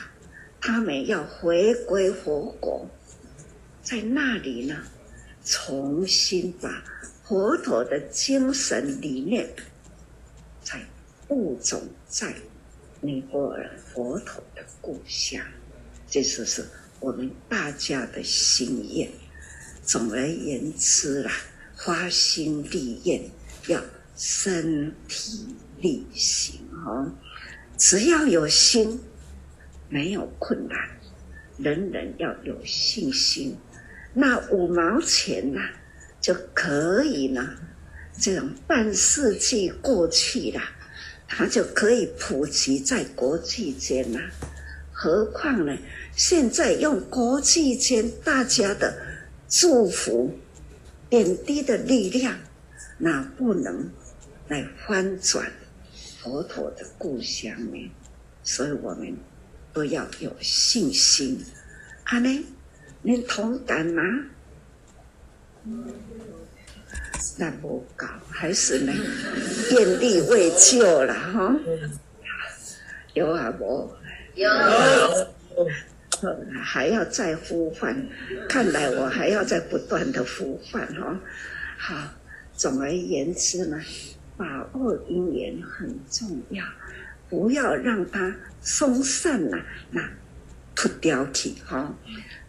[0.61, 2.85] 他们要回归佛国，
[3.81, 4.83] 在那里呢，
[5.45, 6.83] 重新把
[7.23, 9.49] 佛陀的精神理念，
[10.65, 10.81] 在
[11.29, 12.35] 物种在
[13.01, 15.41] 尼泊尔佛陀的故乡，
[16.11, 16.67] 这就是
[16.99, 19.09] 我们大家的心愿。
[19.85, 21.31] 总而言之啦，
[21.77, 23.31] 发心立愿
[23.69, 23.81] 要
[24.17, 25.47] 身体
[25.83, 27.13] 力行哦。
[27.77, 28.99] 只要有心，
[29.91, 30.79] 没有困难。
[31.59, 33.57] 人人要有信心，
[34.15, 35.61] 那五毛钱呢，
[36.21, 37.51] 就可以呢。
[38.19, 40.61] 这种半世纪过去了，
[41.29, 44.21] 它就可以普及在国际间了。
[44.93, 45.77] 何况呢，
[46.15, 48.95] 现在用国际间大家的
[49.49, 50.39] 祝福、
[51.09, 52.37] 点滴的力量，
[52.99, 53.91] 那不能
[54.49, 55.51] 来翻转。
[56.23, 57.91] 佛陀的故乡呢，
[58.45, 59.17] 所以我们
[59.73, 61.45] 都要有信心。
[62.05, 62.45] 啊呢，
[63.03, 64.03] 您同感吗？
[67.39, 68.93] 那不搞，还是呢，
[69.73, 71.57] 愿力未救了哈。
[73.15, 73.99] 有啊，我
[74.37, 74.49] 有，
[76.63, 78.09] 还要再呼唤。
[78.49, 81.21] 看来我还要再不断的呼唤哈。
[81.77, 82.15] 好，
[82.55, 83.81] 总而言之呢。
[84.43, 86.65] 把握因缘很重要，
[87.31, 90.03] 不要让它松散了，那
[90.75, 91.95] 脱掉去哈。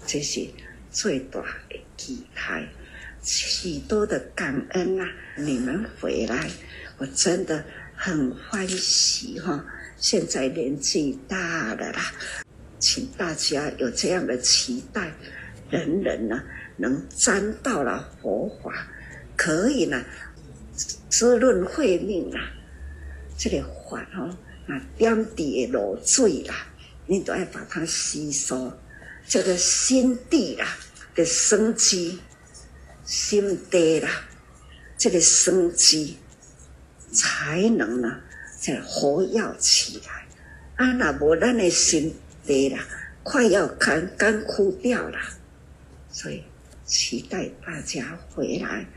[0.07, 0.43] 这是
[0.89, 1.39] 最大
[1.69, 2.67] 的期待，
[3.21, 5.07] 许多的感恩啊！
[5.37, 6.49] 你们回来，
[6.97, 7.63] 我真的
[7.95, 9.63] 很欢喜哈。
[9.97, 12.01] 现在年纪大了啦，
[12.79, 15.11] 请大家有这样的期待，
[15.69, 16.41] 人人呢
[16.75, 18.87] 能沾到了佛法，
[19.37, 20.03] 可以呢。
[21.13, 22.41] 滋润慧命啦，
[23.37, 24.35] 这个法哦，
[24.65, 26.55] 那点滴的露水啦，
[27.05, 28.73] 你都要把它吸收，
[29.27, 30.75] 这个心地啦
[31.13, 32.19] 的生机，
[33.05, 34.09] 心地啦，
[34.97, 36.17] 这个生机
[37.11, 38.19] 才能呢，
[38.59, 40.25] 才活跃起来。
[40.77, 42.83] 啊，那无咱的心地啦，
[43.21, 45.19] 快要干干枯掉了，
[46.09, 46.41] 所以
[46.83, 48.87] 期待大家回来。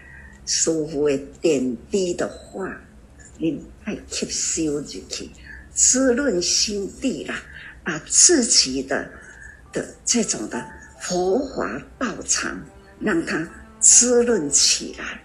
[0.46, 2.80] 师父的点滴的话，
[3.36, 5.28] 你爱吸收进去，
[5.74, 7.42] 滋润心地啦，
[7.84, 9.10] 把自己的
[9.72, 10.64] 的这种的
[11.00, 12.58] 佛法道场，
[13.00, 13.46] 让它
[13.80, 15.20] 滋润起来，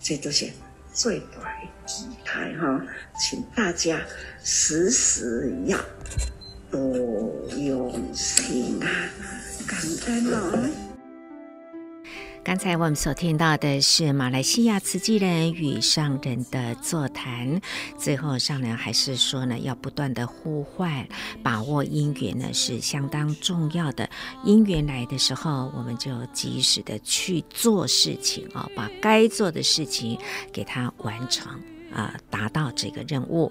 [0.00, 0.48] 这都是
[0.92, 2.86] 最大的期待哈！
[3.18, 4.00] 请大家
[4.42, 5.78] 时时要
[6.70, 6.80] 多
[7.58, 8.86] 用心啊，
[9.66, 10.83] 感恩哦。
[12.54, 17.60] 刚才我们所听到的是马来西亚慈济人与上人的座谈，
[17.98, 21.04] 最后上人还是说呢，要不断的呼唤，
[21.42, 24.08] 把握因缘呢是相当重要的。
[24.44, 30.16] 因缘来的时候，我们就及时的去做事情啊，把该做的事情
[30.52, 31.60] 给它完成
[31.92, 33.50] 啊，达到这个任务。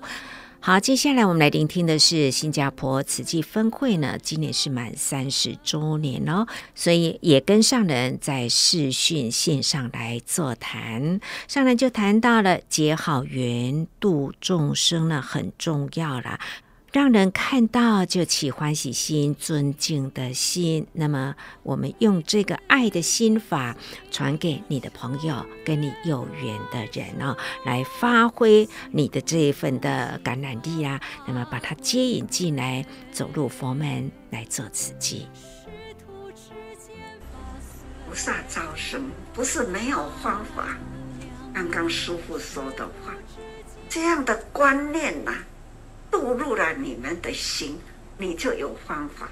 [0.65, 16.39] 好，接下来我们来聆听的是新加坡慈济分会呢，今年是满三十周年哦，所以也跟上人在视讯线上来座谈，上人就谈到了结好缘度众生呢，很重要啦。
[16.93, 20.85] 让人看到就起欢喜心、尊敬的心。
[20.93, 23.75] 那么，我们用这个爱的心法
[24.11, 27.35] 传给你的朋友，跟你有缘的人哦，
[27.65, 31.01] 来发挥你的这一份的感染力啊。
[31.25, 35.27] 那么，把它接引进来，走入佛门来做慈济。
[38.07, 40.77] 菩萨招生不是没有方法。
[41.55, 43.15] 刚刚师父说的话，
[43.89, 45.33] 这样的观念呐、
[46.13, 47.75] 渡入了你们的心，
[48.19, 49.27] 你就有方法。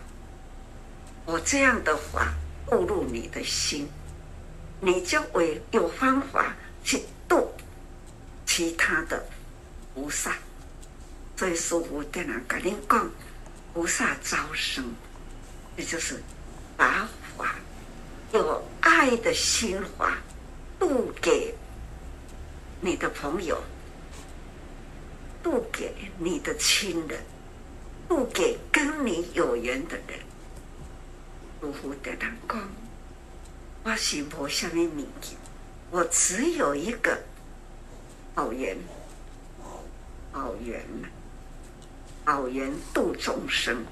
[1.25, 2.33] 我这样的话
[2.67, 3.87] 渡入你的心，
[4.79, 7.47] 你就会有方法去渡
[8.47, 9.23] 其他的
[9.93, 10.35] 菩萨。
[11.37, 13.07] 所以师父在那跟您讲，
[13.75, 14.83] 菩萨招生，
[15.77, 16.19] 也就是
[16.75, 17.07] 把
[17.37, 17.53] 法
[18.33, 20.17] 有爱的心法
[20.79, 21.53] 渡给
[22.81, 23.61] 你的朋友。
[25.43, 27.19] 渡给你的亲人，
[28.07, 30.19] 渡给跟你有缘的人。
[31.61, 32.69] 呜呼的人讲，
[33.83, 35.35] 我是无什么名气，
[35.89, 37.19] 我只有一个
[38.35, 38.77] 好缘，
[40.31, 40.83] 好缘，
[42.25, 43.85] 好缘度众生。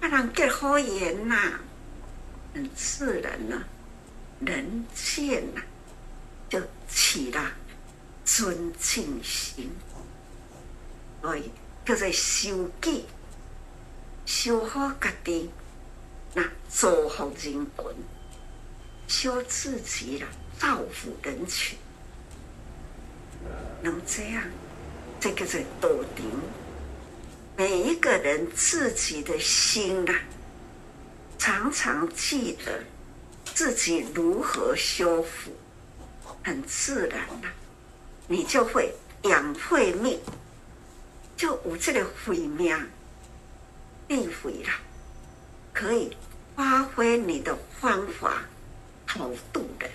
[0.00, 1.58] 那人结好缘呐，
[2.54, 3.62] 很自然呐，
[4.40, 5.62] 人见呐，
[6.48, 7.52] 就起了
[8.24, 9.70] 尊敬心。
[11.20, 11.50] 所以
[11.84, 13.04] 叫做修己
[14.24, 15.50] 修好家己，
[16.34, 17.94] 那造福人群，
[19.08, 20.26] 修自己啦，
[20.58, 21.78] 造福人群，
[23.82, 24.42] 能这样，
[25.18, 26.24] 这个是道场。
[27.56, 30.20] 每一个人自己的心呐、啊，
[31.38, 32.84] 常常记得
[33.54, 35.50] 自己如何修复，
[36.44, 37.48] 很自然呐、
[38.28, 40.20] 你就会养慧命，
[41.38, 42.76] 就有这个慧命，
[44.08, 44.70] 地慧了，
[45.72, 46.14] 可以
[46.56, 48.42] 发挥你的方法，
[49.06, 49.88] 超度的。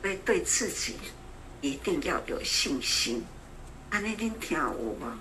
[0.00, 0.96] 所以对自己
[1.60, 3.24] 一定要有信心。
[3.90, 5.18] 安尼恁听有吗？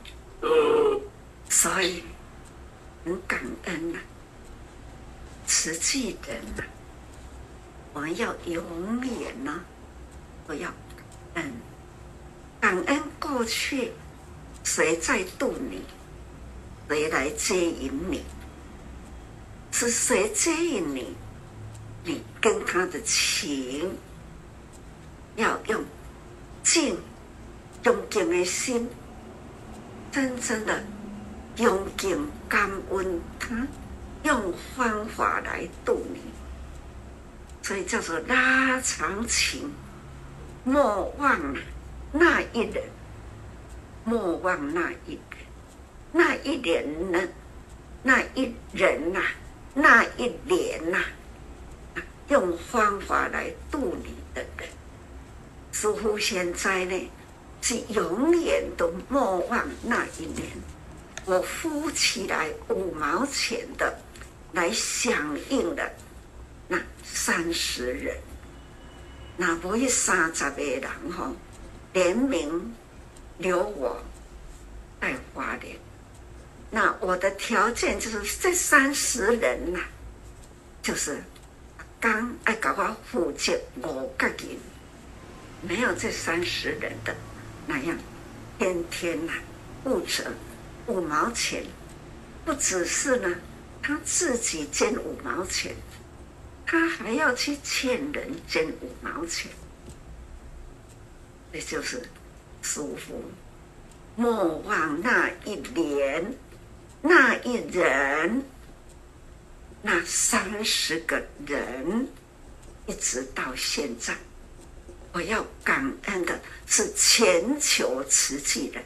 [1.49, 2.03] 所以
[3.03, 4.01] 很感恩呐、啊，
[5.47, 6.63] 慈济人呐、
[7.93, 9.65] 我们要永远呢、啊，
[10.47, 10.69] 都要
[11.33, 11.53] 感恩，
[12.61, 13.91] 感恩过去
[14.63, 15.81] 谁在度你，
[16.87, 18.23] 谁来接引你，
[19.71, 21.15] 是谁接引你，
[22.03, 23.97] 你跟他的情
[25.35, 25.83] 要用
[26.63, 26.97] 静
[27.83, 28.87] 用敬的心。
[30.11, 30.83] 真正的
[31.55, 33.65] 恭敬感恩他，
[34.23, 36.19] 用方法来度你，
[37.61, 39.71] 所以叫做拉长情，
[40.65, 41.55] 莫忘
[42.11, 42.83] 那一人，
[44.03, 45.19] 莫忘那一，
[46.11, 47.19] 那一人呢？
[48.03, 49.21] 那一人呐、
[49.75, 50.97] 那一年呐、
[51.95, 54.67] 啊，用方法来度你的人，
[55.71, 57.11] 似乎现在呢？
[57.61, 60.47] 是永远都莫忘那一年，
[61.25, 63.99] 我付起来五毛钱的
[64.53, 65.91] 来响应的
[66.67, 68.17] 那三十人，
[69.37, 70.81] 那不会三十个人
[71.11, 71.31] 哈
[71.93, 72.73] 联名
[73.41, 74.01] 留我
[74.99, 75.75] 带花莲，
[76.69, 79.79] 那我的条件就是这三十人呐、
[80.81, 81.23] 就是
[81.99, 84.37] 刚爱搞我负责五个人，
[85.61, 87.15] 没有这三十人的。
[87.67, 87.97] 那样，
[88.57, 89.39] 天天呐、啊，
[89.83, 90.23] 不折
[90.87, 91.63] 五毛钱，
[92.45, 93.35] 不只是呢，
[93.81, 95.75] 他自己捐五毛钱，
[96.65, 99.51] 他还要去欠人捐五毛钱，
[101.53, 102.01] 也就是
[102.61, 103.21] 舒服。
[104.15, 106.35] 莫忘那一年，
[107.01, 108.43] 那一人，
[109.81, 112.07] 那三十个人，
[112.85, 114.15] 一直到现在。
[115.13, 118.83] 我要感恩的是全球慈济人，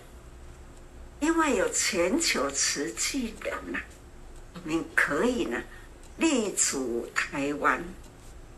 [1.19, 3.83] 因为有全球慈济人呐、啊，
[4.55, 5.61] 我们可以呢
[6.17, 7.83] 立足台湾，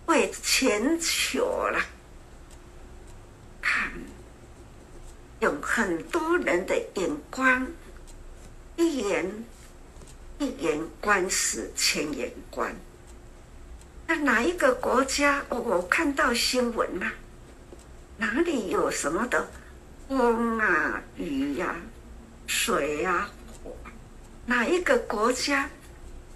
[0.06, 1.82] 为全球了
[3.62, 3.92] 看，
[5.40, 7.68] 用很多人的眼光，
[8.76, 9.46] 一眼
[10.40, 12.76] 一眼观世千眼观。
[14.08, 15.44] 那哪一个国家？
[15.50, 17.12] 我我看到新闻呐、
[18.18, 19.48] 哪里有什么的
[20.08, 21.76] 风啊、雨呀、
[22.48, 23.30] 水啊、
[23.64, 23.76] 火？
[24.46, 25.70] 哪一个国家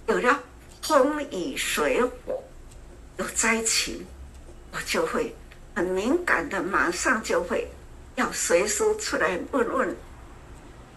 [0.07, 0.43] 有了
[0.81, 2.43] 风雨水火
[3.17, 4.05] 有灾情，
[4.73, 5.33] 我就会
[5.73, 7.67] 很敏感的，马上就会
[8.21, 9.97] 要随时出来问问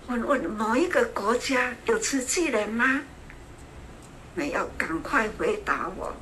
[0.09, 3.01] 问问某一个国家有慈济人吗？
[4.35, 6.15] 你要赶快回答我。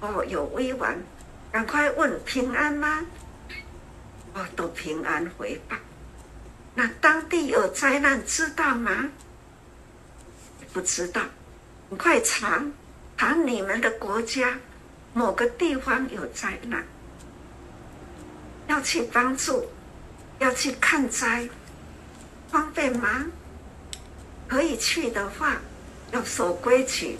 [0.00, 0.96] 哦，有委婉，
[1.52, 3.04] 赶快问平安吗？
[4.32, 5.76] 哦，都平安回报。
[6.74, 9.10] 那当地有灾难，知道吗？
[10.72, 11.20] 不知道。
[11.90, 12.64] 你快查，
[13.18, 14.58] 查你们的国家
[15.12, 16.82] 某个地方有灾难，
[18.68, 19.68] 要去帮助，
[20.40, 21.48] 要去看灾，
[22.50, 23.26] 方便吗？
[24.48, 25.58] 可以去的话，
[26.12, 27.18] 要守规矩，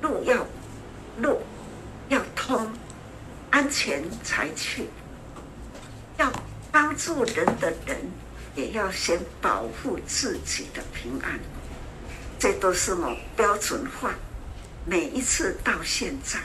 [0.00, 0.46] 路要
[1.18, 1.42] 路
[2.08, 2.72] 要通，
[3.50, 4.88] 安全才去。
[6.16, 6.32] 要
[6.72, 7.98] 帮助人的人，
[8.54, 11.38] 也要先保护自己的平安。
[12.38, 14.14] 这都是我标准化。
[14.86, 16.40] 每一次到现在，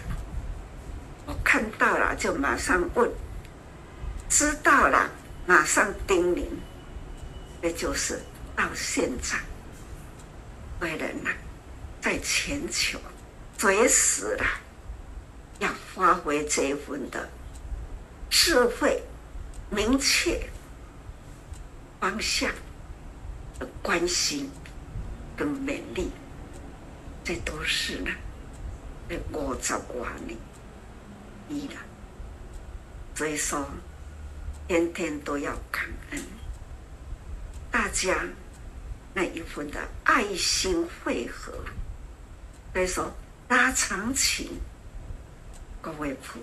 [1.26, 3.10] 我看到了就马上问，
[4.30, 5.10] 知道了
[5.50, 6.46] 马上叮咛。
[7.60, 8.22] 这就是
[8.56, 9.40] 到现在，
[10.80, 11.32] 为人呐，
[12.00, 13.00] 在全球
[13.58, 14.46] 随时了，
[15.58, 17.28] 要发挥这份的
[18.30, 19.02] 智慧。
[19.72, 20.50] 明确
[22.00, 22.52] 方向
[23.60, 24.50] 的关心
[25.38, 26.10] 跟勉励，
[27.24, 28.12] 这都是呢，
[29.08, 30.38] 这五十多年
[31.50, 31.76] 以来，
[33.14, 33.64] 所以说
[34.70, 36.22] 天天都要感恩。
[37.72, 38.24] 大家
[39.16, 41.52] 那一份的爱心汇合。
[42.72, 43.12] 所以说，
[43.48, 44.48] 拉长情，
[45.82, 46.38] 各位菩，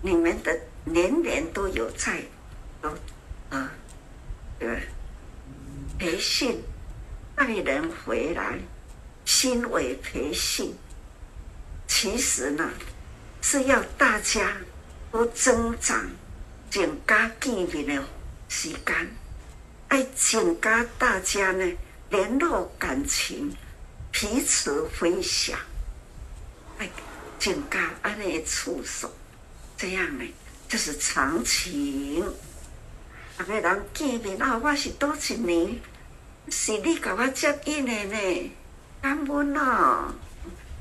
[0.00, 2.22] 你们的年年都有在，
[2.80, 2.88] 都
[3.50, 3.70] 啊，
[4.58, 4.88] 对，
[5.98, 6.58] 培训
[7.36, 8.58] 带人回来，
[9.26, 10.74] 心为培训。
[11.86, 12.70] 其实呢，
[13.42, 14.56] 是要大家
[15.12, 16.08] 都增长
[16.74, 18.04] 增加见面的
[18.48, 19.08] 时间，
[19.86, 21.72] 爱增加大家呢
[22.10, 23.54] 联络感情。
[24.10, 25.56] 彼此分享，
[26.78, 26.90] 爱，
[27.38, 29.08] 增加安尼处所，
[29.76, 30.24] 这样呢，
[30.68, 32.24] 就是长情。
[33.36, 35.78] 大家人见面啊，我是多少年，
[36.48, 38.50] 是你给我接应的呢？
[39.00, 40.12] 感恩啊，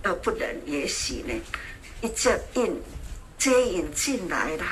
[0.04, 1.34] 要不然也许呢，
[2.02, 2.82] 一接应
[3.38, 4.66] 接应进来了，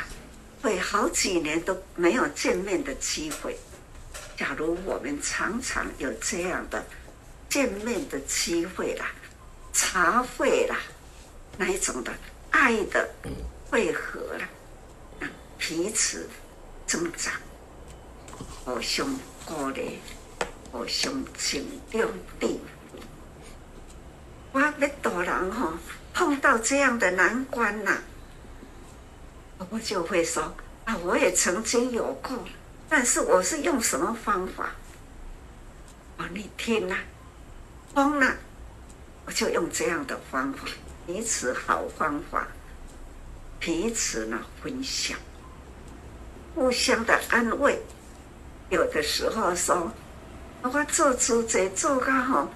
[0.61, 3.57] 会好几年都没有见面的机会。
[4.37, 6.83] 假如我们常常有这样的。
[7.49, 9.07] 见面的机会啦，
[9.73, 10.77] 茶会啦，
[11.57, 12.13] 那一种的
[12.49, 13.09] 爱的
[13.69, 14.47] 汇合啦，
[15.57, 16.29] 彼此
[16.87, 17.33] 增长，
[18.63, 19.05] 互相
[19.45, 19.99] 鼓励，
[20.71, 22.01] 互相敬重
[22.39, 22.61] 的。
[24.53, 25.77] 我们多人哈
[26.13, 28.01] 碰到这样的难关呐，
[29.69, 30.53] 我就会说
[30.85, 32.37] 啊，我也曾经有过，
[32.89, 34.71] 但是我是用什么方法？
[36.17, 36.95] 啊，你听呐。
[37.93, 38.37] 慌了，
[39.25, 40.65] 我就用这样的方法，
[41.05, 42.47] 彼此好方法，
[43.59, 45.17] 彼此呢分享，
[46.55, 47.79] 互相的安慰。
[48.69, 49.91] 有的时候说，
[50.61, 52.49] 我做主这做个好，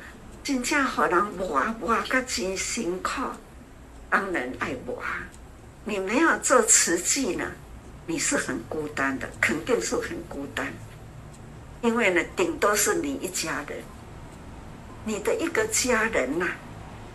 [0.43, 3.10] 真正好人磨磨个真辛苦，
[4.10, 5.03] 当然爱磨。
[5.88, 7.52] 你没有做慈济呢，
[8.08, 10.74] 你是很孤单的，肯定是很孤单，
[11.82, 13.84] 因为呢，顶多是你一家人。
[15.06, 16.56] 你的一个家人呐、啊，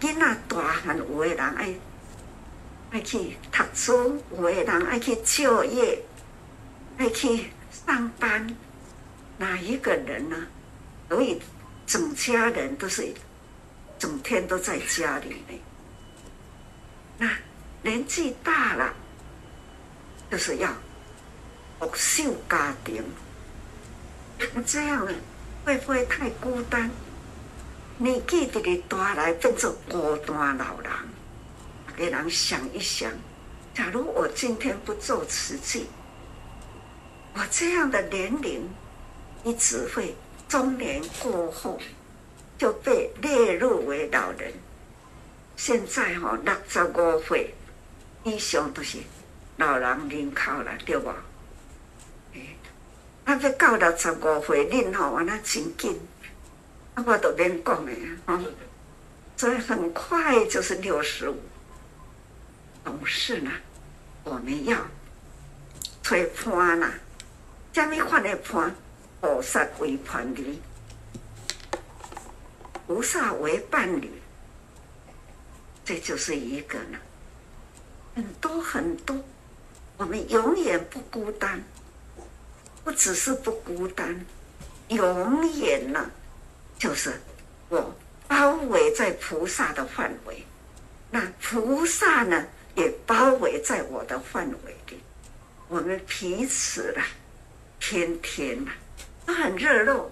[0.00, 1.74] 囡仔大汉有的人爱
[2.92, 6.00] 爱去读书，有的人爱去就业，
[6.96, 7.46] 爱去
[7.84, 8.56] 上班，
[9.38, 10.36] 哪一个人呢？
[11.08, 11.42] 所以
[11.84, 13.12] 整家人都是
[13.98, 15.58] 整天都在家里面。
[17.18, 17.28] 那
[17.82, 18.92] 年纪大了，
[20.30, 20.70] 就是要
[21.78, 23.02] 保守家庭。
[24.54, 25.06] 那这样，
[25.64, 26.90] 会不会太孤单？
[27.96, 30.90] 你记得你带来变做孤单老人，
[31.96, 33.10] 给人想一想。
[33.74, 35.86] 假如我今天不做慈济，
[37.34, 38.68] 我这样的年龄，
[39.42, 40.14] 你只会
[40.48, 41.80] 中年过后
[42.58, 44.52] 就被列入为老人。
[45.56, 47.54] 现在哈、哦，六十五岁
[48.24, 48.98] 以上都是
[49.56, 51.14] 老人人口了，对吧？
[52.34, 52.40] 哎，
[53.24, 55.98] 那要到六十五岁，恁吼安那真紧。
[56.94, 57.92] 啊我都免讲了
[58.26, 58.42] 啊，
[59.36, 61.40] 所以很快就是六十五。
[62.84, 63.50] 懂事呢，
[64.24, 64.78] 我们要
[66.02, 66.92] 吹判啦，
[67.72, 68.74] 什么款的判？
[69.20, 70.58] 菩萨为伴侣，
[72.86, 74.10] 菩萨为伴侣，
[75.84, 76.98] 这就是一个呢。
[78.14, 79.16] 很多很多，
[79.96, 81.62] 我们永远不孤单，
[82.84, 84.24] 不只是不孤单，
[84.88, 86.10] 永远呢。
[86.78, 87.20] 就是
[87.68, 87.94] 我
[88.26, 90.44] 包围在菩萨的范围，
[91.10, 94.98] 那菩萨呢也包围在我的范围里，
[95.68, 97.04] 我们彼此啊，
[97.78, 98.70] 天天呐
[99.26, 100.10] 都很热络。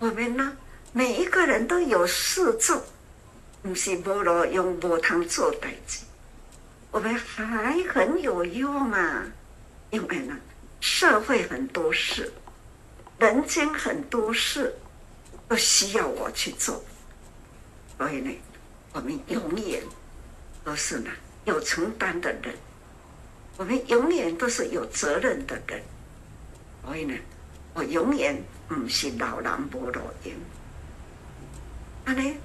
[0.00, 0.56] 我们呢
[0.92, 2.82] 每一个人都有事做，
[3.62, 6.00] 不是无路用无汤做代志，
[6.90, 9.24] 我们还很有用啊，
[9.90, 10.36] 因为呢
[10.80, 12.32] 社会很多事，
[13.18, 14.74] 人间很多事。
[15.48, 16.80] 都需要我去做，
[17.98, 18.30] 所以呢，
[18.92, 19.82] 我们永远
[20.62, 21.10] 都是呢
[21.44, 22.54] 有承担的人，
[23.56, 25.82] 我们永远都是有责任的人，
[26.84, 27.16] 所以呢，
[27.74, 30.34] 我永远不是老人无路用，
[32.04, 32.36] 啊呢，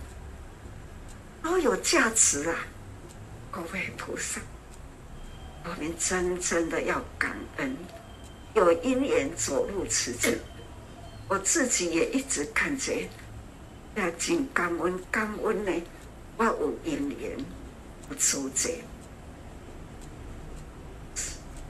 [1.44, 2.58] 都有价值啊，
[3.56, 4.42] 各位菩萨，
[5.64, 7.74] 我们真正的要感恩，
[8.54, 10.38] 有因缘走入此境。
[11.30, 13.08] 我自己也一直感觉，
[13.96, 15.72] 要真感恩感恩呢。
[16.36, 17.38] 我有因缘
[18.10, 18.70] 有资格，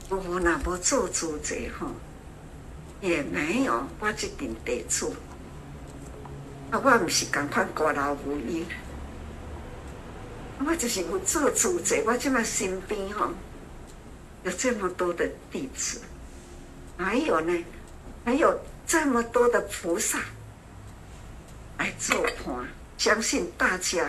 [0.08, 1.92] 我那无做资格哈，
[3.00, 5.10] 也没有我这点得做。
[6.72, 8.66] 啊，我不是赶快过劳无依，
[10.64, 11.96] 我就是有做主者。
[12.06, 13.28] 我这么身边哈，
[14.44, 16.00] 有这么多的弟子，
[16.96, 17.64] 还有呢，
[18.24, 18.58] 还有。
[18.88, 20.20] 这么多的菩萨，
[21.76, 24.08] 来做伴，相信大家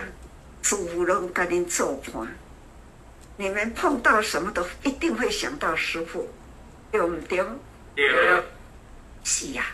[0.61, 2.27] 师父拢跟您做伴。
[3.37, 6.29] 你们碰到什么都一定会想到师傅，
[6.91, 7.43] 对不对？
[7.95, 8.43] 对。
[9.23, 9.65] 是呀，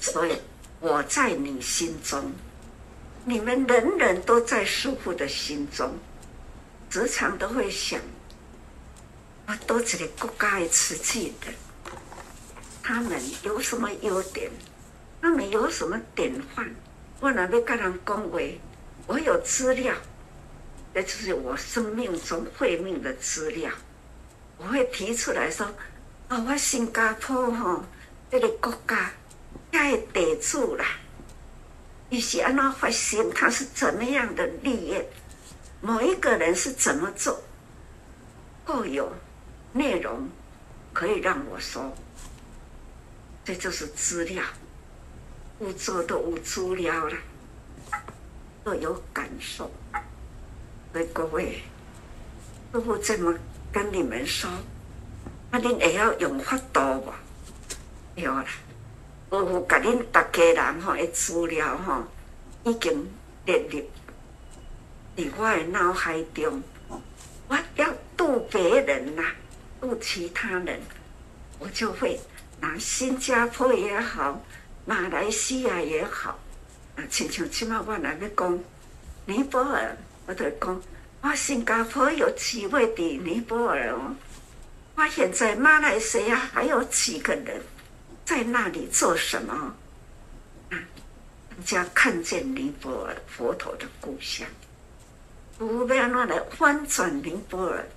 [0.00, 0.36] 所以
[0.80, 2.32] 我在你心中，
[3.28, 5.92] 你们人人都在师父的心中，
[6.88, 8.00] 时常都会想，
[9.46, 11.52] 我都是个国家的慈济的，
[12.82, 14.50] 他们有什么优点？
[15.20, 16.74] 他们有什么典范？
[17.20, 18.58] 我哪要跟人恭维？
[19.06, 19.94] 我有资料，
[20.94, 23.70] 这就是我生命中慧命的资料，
[24.56, 25.66] 我会提出来说：
[26.28, 27.84] 啊，我新加坡哈。
[28.30, 29.10] 这个国家
[29.70, 30.84] 太得住了，
[32.10, 35.02] 一些安那发心，他是怎么样的利益？
[35.80, 37.42] 某一个人是怎么做？
[38.64, 39.12] 够有
[39.72, 40.28] 内容
[40.92, 41.92] 可以让我说，
[43.44, 44.42] 这就是资料，
[45.58, 47.16] 不做都无资料了，
[48.64, 49.70] 都有感受。
[50.92, 51.62] 所以各位，
[52.72, 53.34] 师父这么
[53.70, 54.50] 跟你们说，
[55.50, 57.20] 那你也要用法度吧。
[58.16, 58.44] 有啦，
[59.30, 62.02] 我有甲恁大家人吼的资料吼，
[62.64, 63.10] 已经
[63.44, 63.80] 列入
[65.16, 66.62] 伫我的脑海中。
[67.48, 69.22] 我要度别人呐，
[69.80, 70.80] 度其他人，
[71.58, 72.18] 我就会
[72.60, 74.42] 拿新加坡也好，
[74.84, 76.38] 马来西亚也好，
[76.96, 78.58] 啊，亲像即马我来要讲
[79.26, 80.82] 尼泊尔，我就讲，
[81.22, 84.14] 我新加坡有几位伫尼泊尔哦，
[84.94, 87.60] 我现在马来西亚还有几个人。
[88.28, 89.54] 在那里做什么？
[90.68, 94.46] 啊，人家看见尼泊尔佛陀的故乡，
[95.56, 97.88] 不要那来翻转尼泊尔，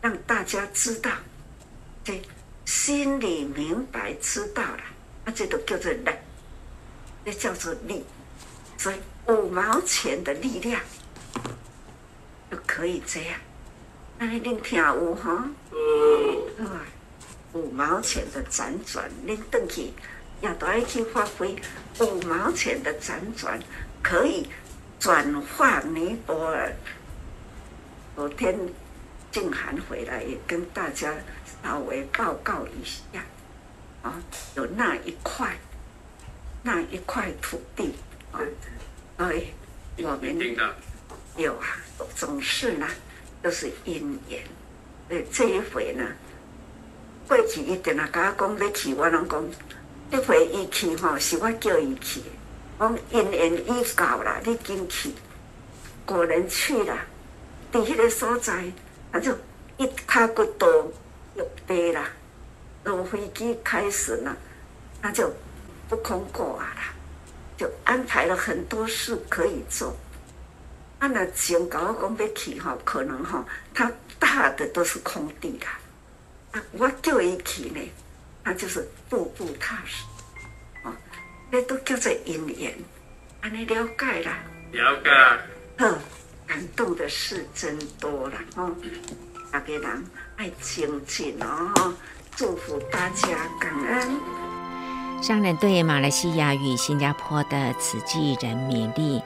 [0.00, 1.10] 让大家知道，
[2.04, 2.22] 这
[2.64, 4.84] 心里明白知道了，
[5.24, 6.10] 那这都叫做力，
[7.24, 8.04] 这叫做力。
[8.78, 10.80] 所以五毛钱的力量
[12.52, 13.40] 就可以这样。
[14.16, 15.50] 那你听有哈？
[15.72, 17.01] 嗯。
[17.54, 19.92] 五毛钱的辗转，恁回去
[20.40, 21.54] 要多爱去发挥。
[22.00, 23.60] 五毛钱的辗转
[24.02, 24.48] 可以
[24.98, 26.72] 转化尼泊尔。
[28.16, 28.58] 昨天
[29.30, 31.14] 静涵回来也跟大家
[31.62, 33.22] 稍微报告一下，
[34.02, 34.14] 啊，
[34.54, 35.56] 有那一块，
[36.62, 37.94] 那一块土地
[38.32, 38.40] 啊，
[39.18, 39.44] 哎，
[39.98, 40.56] 我们
[41.36, 41.76] 有啊，
[42.16, 42.88] 总是呢
[43.42, 44.42] 都是因缘，
[45.08, 46.06] 对这一回呢。
[47.28, 49.44] 过去一定啊，甲我讲要去，我拢讲，
[50.10, 52.22] 这回伊去吼，是我叫伊去。
[52.78, 55.12] 讲因缘已到啦，你紧去。
[56.04, 56.98] 果然去了，
[57.72, 58.64] 伫迄个所在，
[59.12, 59.32] 他就
[59.76, 60.92] 一卡骨头
[61.36, 62.04] 就飞了。
[62.84, 64.36] 落飞机开始呢，
[65.00, 65.32] 那就
[65.88, 66.82] 不空过啊了，
[67.56, 69.96] 就安排了很多事可以做。
[70.98, 75.78] 啊，那先甲我讲要去吼，可能吼，他大的都是空地啦。
[76.72, 77.80] 我叫伊去呢，
[78.44, 80.04] 那就是步步踏实，
[80.84, 80.92] 哦，
[81.50, 82.74] 那都叫做因缘，
[83.40, 84.38] 安尼了解啦？
[84.72, 85.10] 了解。
[85.78, 85.98] 好，
[86.46, 88.70] 感动的事真多啦哦，
[89.50, 90.04] 大家人
[90.36, 91.94] 爱精进哦，
[92.36, 93.28] 祝福大家，
[93.58, 94.20] 感恩。
[95.22, 99.22] 上人对马来西亚与新加坡的慈济人勉励。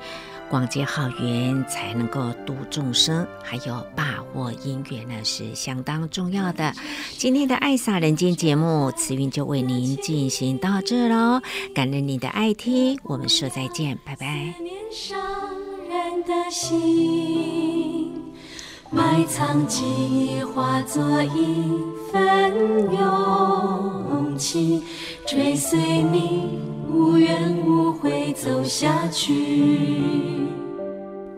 [0.48, 6.72] 广结好缘才能够度众生，还有把握因缘呢，是相当重要的。
[7.18, 11.40] 今天的爱洒人间节目，慈云就为您进行到这喽，
[11.74, 14.54] 感恩您的爱听，我们说再见，拜拜。
[18.88, 21.82] 埋藏记忆化作一
[22.12, 24.80] 份勇气，
[25.26, 26.60] 追随你
[26.96, 30.40] 无怨无悔走下去。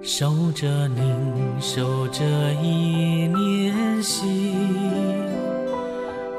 [0.00, 1.12] 守着您，
[1.60, 2.24] 守着
[2.62, 4.54] 一念心，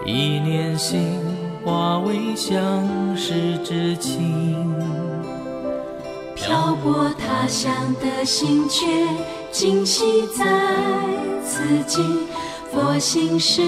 [0.06, 1.20] 一念心
[1.66, 4.66] 化为相识之情。
[6.34, 8.88] 漂泊他乡的心却
[9.52, 10.46] 今系在
[11.44, 12.26] 此境，
[12.72, 13.62] 佛心事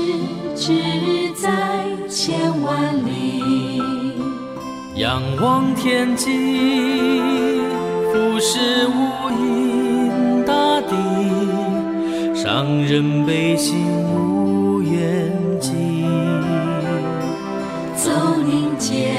[0.55, 4.00] 只在千万里。
[5.01, 6.29] 仰望天际，
[8.13, 8.99] 俯视无
[9.31, 10.45] 垠。
[10.45, 10.93] 大地，
[12.35, 13.83] 伤人悲心
[14.13, 16.05] 无缘尽，
[17.95, 18.11] 走
[18.45, 19.15] 您坚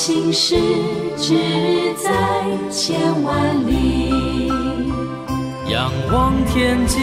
[0.00, 0.54] 心事
[1.16, 1.34] 只
[1.96, 2.10] 在
[2.70, 4.48] 千万里。
[5.68, 7.00] 仰望天际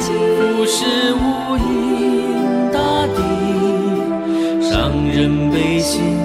[0.00, 6.23] 俯视无垠大地伤人悲心。